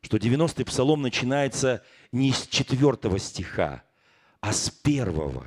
что 0.00 0.16
90-й 0.16 0.64
псалом 0.64 1.02
начинается 1.02 1.84
не 2.12 2.32
с 2.32 2.46
четвертого 2.46 3.18
стиха, 3.18 3.82
а 4.40 4.52
с 4.52 4.70
первого. 4.70 5.46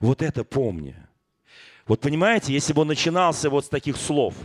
Вот 0.00 0.20
это 0.20 0.44
помни. 0.44 0.96
Вот 1.86 2.00
понимаете, 2.00 2.52
если 2.52 2.72
бы 2.72 2.82
он 2.82 2.88
начинался 2.88 3.50
вот 3.50 3.64
с 3.64 3.68
таких 3.68 3.96
слов– 3.96 4.34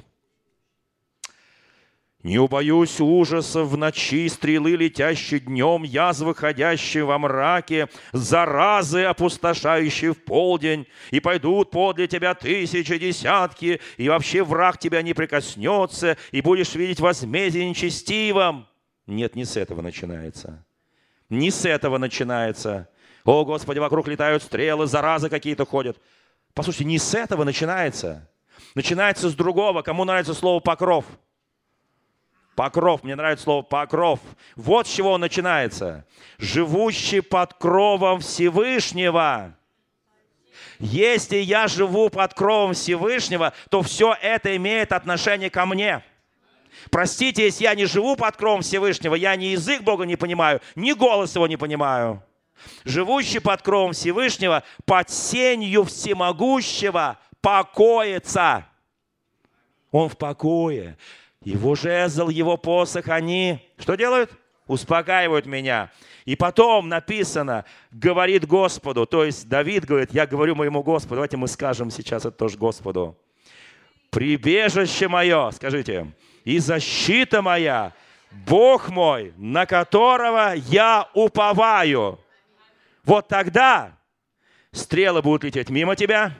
не 2.27 2.39
убоюсь 2.39 2.99
ужасов 2.99 3.69
в 3.69 3.77
ночи, 3.77 4.27
стрелы, 4.27 4.71
летящие 4.71 5.39
днем, 5.39 5.83
язвы, 5.83 6.35
ходящие 6.35 7.05
во 7.05 7.17
мраке, 7.19 7.87
заразы, 8.11 9.03
опустошающие 9.03 10.13
в 10.13 10.23
полдень, 10.23 10.87
и 11.11 11.21
пойдут 11.21 11.71
подле 11.71 12.07
тебя 12.07 12.33
тысячи, 12.33 12.97
десятки, 12.97 13.79
и 13.95 14.09
вообще 14.09 14.43
враг 14.43 14.77
тебя 14.77 15.03
не 15.03 15.13
прикоснется, 15.13 16.17
и 16.31 16.41
будешь 16.41 16.75
видеть 16.75 16.99
возмездие 16.99 17.69
нечестивым. 17.69 18.67
Нет, 19.05 19.35
не 19.35 19.45
с 19.45 19.55
этого 19.55 19.81
начинается. 19.81 20.65
Не 21.29 21.49
с 21.49 21.63
этого 21.65 21.97
начинается. 21.97 22.89
О, 23.23 23.45
Господи, 23.45 23.79
вокруг 23.79 24.07
летают 24.07 24.41
стрелы, 24.41 24.87
заразы 24.87 25.29
какие-то 25.29 25.65
ходят. 25.65 25.97
Послушайте, 26.57 26.85
не 26.85 26.97
с 26.97 27.13
этого 27.13 27.43
начинается. 27.43 28.27
Начинается 28.73 29.29
с 29.29 29.35
другого. 29.35 29.83
Кому 29.83 30.05
нравится 30.05 30.33
слово 30.33 30.59
«покров»? 30.59 31.05
Покров, 32.55 33.03
мне 33.03 33.15
нравится 33.15 33.43
слово 33.43 33.61
покров. 33.61 34.19
Вот 34.55 34.87
с 34.87 34.89
чего 34.91 35.11
он 35.11 35.21
начинается. 35.21 36.07
Живущий 36.39 37.21
под 37.21 37.53
кровом 37.53 38.21
Всевышнего. 38.21 39.55
Если 40.79 41.37
я 41.37 41.67
живу 41.67 42.09
под 42.09 42.33
кровом 42.33 42.73
Всевышнего, 42.73 43.53
то 43.69 43.83
все 43.83 44.17
это 44.19 44.55
имеет 44.55 44.93
отношение 44.93 45.51
ко 45.51 45.67
мне. 45.67 46.03
Простите, 46.89 47.43
если 47.45 47.65
я 47.65 47.75
не 47.75 47.85
живу 47.85 48.15
под 48.15 48.35
кровом 48.35 48.63
Всевышнего, 48.63 49.13
я 49.13 49.35
ни 49.35 49.45
язык 49.45 49.83
Бога 49.83 50.05
не 50.05 50.15
понимаю, 50.15 50.59
ни 50.73 50.93
голос 50.93 51.35
Его 51.35 51.45
не 51.45 51.57
понимаю. 51.57 52.23
Живущий 52.83 53.39
под 53.39 53.61
кровом 53.61 53.93
Всевышнего, 53.93 54.63
под 54.85 55.09
сенью 55.09 55.83
всемогущего 55.83 57.17
покоится. 57.41 58.65
Он 59.91 60.09
в 60.09 60.17
покое. 60.17 60.97
Его 61.43 61.75
жезл, 61.75 62.29
его 62.29 62.57
посох, 62.57 63.07
они 63.07 63.59
что 63.77 63.95
делают? 63.95 64.31
Успокаивают 64.67 65.45
меня. 65.45 65.91
И 66.25 66.35
потом 66.35 66.89
написано, 66.89 67.63
говорит 67.89 68.45
Господу, 68.45 69.05
то 69.05 69.23
есть 69.23 69.47
Давид 69.47 69.85
говорит, 69.85 70.13
я 70.13 70.27
говорю 70.27 70.55
моему 70.55 70.83
Господу, 70.83 71.15
давайте 71.15 71.37
мы 71.37 71.47
скажем 71.47 71.89
сейчас 71.89 72.25
это 72.25 72.35
тоже 72.35 72.57
Господу. 72.57 73.17
Прибежище 74.09 75.07
мое, 75.07 75.51
скажите, 75.51 76.11
и 76.43 76.59
защита 76.59 77.41
моя, 77.41 77.93
Бог 78.31 78.89
мой, 78.89 79.33
на 79.37 79.65
которого 79.65 80.53
я 80.55 81.07
уповаю. 81.13 82.19
Вот 83.07 83.29
тогда 83.29 83.97
стрелы 84.71 85.21
будут 85.21 85.45
лететь 85.45 85.69
мимо 85.69 85.95
тебя, 85.95 86.33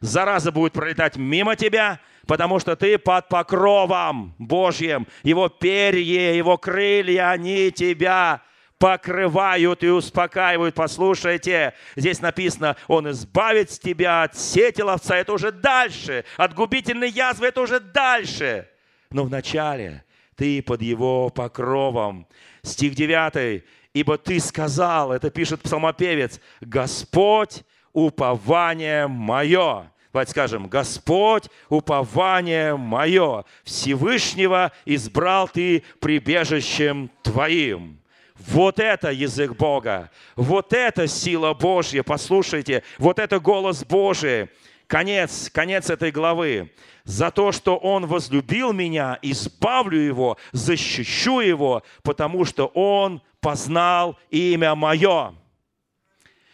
зараза 0.00 0.52
будет 0.52 0.74
пролетать 0.74 1.16
мимо 1.16 1.56
тебя, 1.56 1.98
потому 2.26 2.58
что 2.58 2.76
ты 2.76 2.98
под 2.98 3.28
покровом 3.28 4.34
Божьим. 4.38 5.06
Его 5.22 5.48
перья, 5.48 6.34
его 6.34 6.58
крылья, 6.58 7.30
они 7.30 7.70
тебя 7.70 8.42
покрывают 8.76 9.82
и 9.82 9.88
успокаивают. 9.88 10.74
Послушайте, 10.74 11.72
здесь 11.96 12.20
написано, 12.20 12.76
Он 12.86 13.10
избавит 13.10 13.70
тебя 13.70 14.24
от 14.24 14.36
сети 14.36 14.82
ловца. 14.82 15.16
Это 15.16 15.32
уже 15.32 15.50
дальше. 15.50 16.26
От 16.36 16.52
губительной 16.52 17.08
язвы 17.08 17.46
это 17.46 17.62
уже 17.62 17.80
дальше. 17.80 18.68
Но 19.10 19.24
вначале 19.24 20.04
ты 20.36 20.62
под 20.62 20.82
Его 20.82 21.30
покровом. 21.30 22.28
Стих 22.62 22.94
9. 22.94 23.64
«Ибо 23.92 24.18
ты 24.18 24.38
сказал, 24.38 25.12
это 25.12 25.30
пишет 25.30 25.62
псалмопевец, 25.62 26.40
Господь, 26.60 27.64
упование 27.92 29.06
мое». 29.06 29.90
Давайте 30.12 30.32
скажем, 30.32 30.66
Господь, 30.66 31.44
упование 31.68 32.76
мое, 32.76 33.44
Всевышнего 33.62 34.72
избрал 34.84 35.46
ты 35.46 35.84
прибежищем 36.00 37.10
твоим. 37.22 38.00
Вот 38.48 38.80
это 38.80 39.12
язык 39.12 39.54
Бога, 39.54 40.10
вот 40.34 40.72
это 40.72 41.06
сила 41.06 41.52
Божья, 41.54 42.02
послушайте, 42.02 42.82
вот 42.98 43.18
это 43.18 43.38
голос 43.38 43.84
Божий. 43.84 44.48
Конец, 44.90 45.48
конец 45.54 45.88
этой 45.88 46.10
главы. 46.10 46.72
За 47.04 47.30
то, 47.30 47.52
что 47.52 47.76
Он 47.76 48.06
возлюбил 48.06 48.72
меня, 48.72 49.20
избавлю 49.22 50.00
Его, 50.00 50.36
защищу 50.50 51.38
Его, 51.38 51.84
потому 52.02 52.44
что 52.44 52.66
Он 52.66 53.22
познал 53.40 54.18
имя 54.30 54.74
Мое 54.74 55.32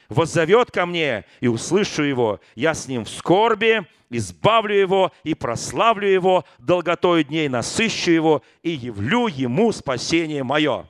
воззовет 0.09 0.70
ко 0.70 0.87
мне, 0.87 1.24
и 1.41 1.49
услышу 1.49 2.05
его. 2.05 2.41
Я 2.55 2.74
с 2.74 2.87
ним 2.87 3.07
в 3.07 3.09
скорби, 3.09 3.84
избавлю 4.09 4.76
его 4.76 5.12
и 5.24 5.34
прославлю 5.34 6.07
его, 6.07 6.45
долготой 6.61 7.24
дней 7.24 7.49
насыщу 7.49 8.12
его 8.12 8.43
и 8.62 8.70
явлю 8.70 9.26
ему 9.26 9.72
спасение 9.72 10.45
мое». 10.45 10.87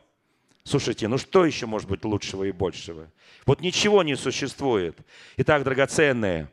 Слушайте, 0.65 1.07
ну 1.07 1.17
что 1.17 1.47
еще 1.47 1.65
может 1.65 1.89
быть 1.89 2.05
лучшего 2.05 2.43
и 2.43 2.51
большего? 2.51 3.11
Вот 3.47 3.61
ничего 3.61 4.03
не 4.03 4.17
существует. 4.17 4.99
Итак, 5.37 5.63
драгоценные, 5.63 6.49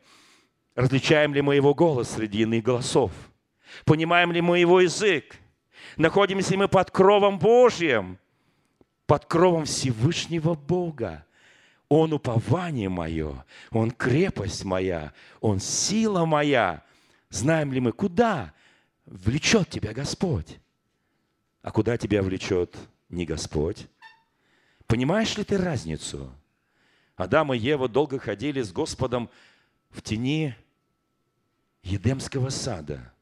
различаем 0.76 1.34
ли 1.34 1.42
мы 1.42 1.56
его 1.56 1.74
голос 1.74 2.12
среди 2.12 2.42
иных 2.42 2.64
голосов? 2.64 3.12
Понимаем 3.86 4.32
ли 4.32 4.42
мы 4.42 4.60
его 4.60 4.82
язык? 4.82 5.38
Находимся 5.98 6.58
мы 6.58 6.68
под 6.68 6.92
кровом 6.92 7.40
Божьим, 7.40 8.18
под 9.06 9.26
кровом 9.26 9.66
Всевышнего 9.66 10.54
Бога. 10.54 11.26
Он 11.90 12.14
упование 12.14 12.90
мое, 12.90 13.46
Он 13.72 13.92
крепость 13.92 14.64
моя, 14.64 15.14
Он 15.42 15.60
сила 15.60 16.26
моя. 16.26 16.84
Знаем 17.30 17.72
ли 17.72 17.80
мы, 17.80 17.92
куда 17.92 18.54
влечет 19.06 19.70
тебя 19.70 19.94
Господь? 19.94 20.60
А 21.62 21.72
куда 21.72 21.98
тебя 21.98 22.24
влечет 22.24 22.76
не 23.10 23.26
Господь? 23.26 23.88
Понимаешь 24.88 25.38
ли 25.38 25.44
ты 25.44 25.58
разницу? 25.58 26.32
Адам 27.16 27.54
и 27.54 27.58
Ева 27.58 27.88
долго 27.88 28.18
ходили 28.18 28.62
с 28.62 28.72
Господом 28.72 29.30
в 29.92 30.02
тени 30.02 30.56
Едемского 31.84 32.50
сада. 32.50 33.14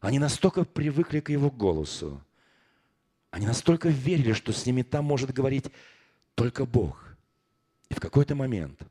Они 0.00 0.18
настолько 0.18 0.64
привыкли 0.64 1.20
к 1.20 1.30
его 1.30 1.50
голосу. 1.50 2.22
Они 3.30 3.46
настолько 3.46 3.88
верили, 3.88 4.32
что 4.32 4.52
с 4.52 4.66
ними 4.66 4.82
там 4.82 5.04
может 5.04 5.32
говорить 5.32 5.66
только 6.34 6.66
Бог. 6.66 7.16
И 7.88 7.94
в 7.94 8.00
какой-то 8.00 8.34
момент 8.34 8.82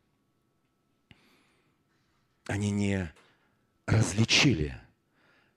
они 2.48 2.72
не 2.72 3.12
различили 3.86 4.76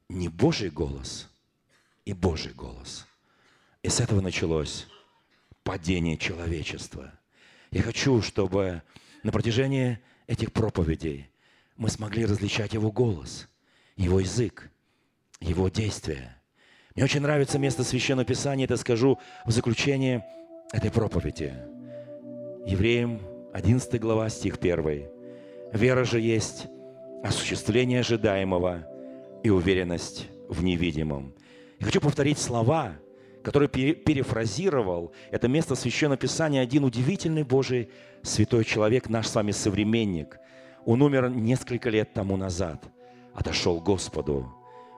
не 0.08 0.28
Божий 0.28 0.70
голос 0.70 1.30
и 2.04 2.12
Божий 2.12 2.52
голос. 2.52 3.06
И 3.82 3.88
с 3.88 4.00
этого 4.00 4.20
началось 4.20 4.86
падение 5.62 6.16
человечества. 6.16 7.12
Я 7.70 7.82
хочу, 7.82 8.20
чтобы 8.20 8.82
на 9.22 9.32
протяжении 9.32 9.98
этих 10.26 10.52
проповедей 10.52 11.31
мы 11.76 11.88
смогли 11.88 12.24
различать 12.24 12.74
Его 12.74 12.90
голос, 12.90 13.48
Его 13.96 14.20
язык, 14.20 14.70
Его 15.40 15.68
действия. 15.68 16.40
Мне 16.94 17.04
очень 17.04 17.20
нравится 17.20 17.58
место 17.58 17.84
Священного 17.84 18.26
Писания, 18.26 18.66
это 18.66 18.76
скажу 18.76 19.18
в 19.44 19.50
заключение 19.50 20.24
этой 20.72 20.90
проповеди. 20.90 21.54
Евреям 22.66 23.20
11 23.52 24.00
глава, 24.00 24.28
стих 24.28 24.58
1. 24.60 25.08
«Вера 25.72 26.04
же 26.04 26.20
есть 26.20 26.66
осуществление 27.24 28.00
ожидаемого 28.00 28.86
и 29.42 29.50
уверенность 29.50 30.28
в 30.48 30.62
невидимом». 30.62 31.34
Я 31.80 31.86
хочу 31.86 32.00
повторить 32.00 32.38
слова, 32.38 32.96
которые 33.42 33.68
перефразировал 33.68 35.12
это 35.30 35.48
место 35.48 35.74
Священного 35.74 36.16
Писания 36.16 36.62
один 36.62 36.84
удивительный 36.84 37.42
Божий 37.42 37.90
святой 38.22 38.64
человек, 38.64 39.08
наш 39.08 39.26
с 39.26 39.34
вами 39.34 39.50
современник. 39.50 40.38
Он 40.84 41.02
умер 41.02 41.30
несколько 41.30 41.90
лет 41.90 42.12
тому 42.12 42.36
назад, 42.36 42.84
отошел 43.34 43.80
к 43.80 43.84
Господу. 43.84 44.52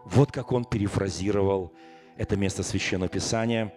Вот 0.05 0.33
как 0.33 0.53
он 0.53 0.65
перефразировал 0.65 1.73
это 2.17 2.37
место 2.37 2.63
Священного 2.63 3.09
Писания. 3.09 3.73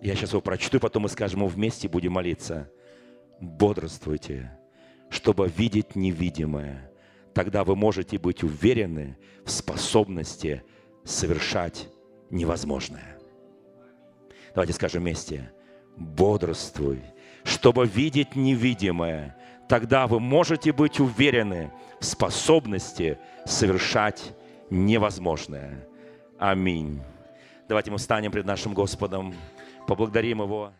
Я 0.00 0.14
сейчас 0.14 0.30
его 0.30 0.40
прочту, 0.40 0.78
потом 0.80 1.04
мы 1.04 1.08
скажем 1.08 1.40
его 1.40 1.48
вместе, 1.48 1.88
будем 1.88 2.12
молиться. 2.12 2.70
Бодрствуйте, 3.40 4.58
чтобы 5.10 5.48
видеть 5.48 5.94
невидимое. 5.94 6.90
Тогда 7.34 7.64
вы 7.64 7.76
можете 7.76 8.18
быть 8.18 8.42
уверены 8.42 9.18
в 9.44 9.50
способности 9.50 10.62
совершать 11.04 11.88
невозможное. 12.30 13.18
Давайте 14.54 14.72
скажем 14.72 15.02
вместе. 15.02 15.52
Бодрствуй, 15.96 17.02
чтобы 17.44 17.86
видеть 17.86 18.36
невидимое. 18.36 19.36
Тогда 19.68 20.06
вы 20.06 20.20
можете 20.20 20.72
быть 20.72 21.00
уверены 21.00 21.72
в 22.00 22.04
способности 22.04 23.18
совершать 23.44 24.32
невозможное. 24.70 25.86
Аминь. 26.38 27.02
Давайте 27.68 27.90
мы 27.90 27.98
встанем 27.98 28.30
пред 28.30 28.44
нашим 28.44 28.74
Господом, 28.74 29.34
поблагодарим 29.86 30.42
Его. 30.42 30.72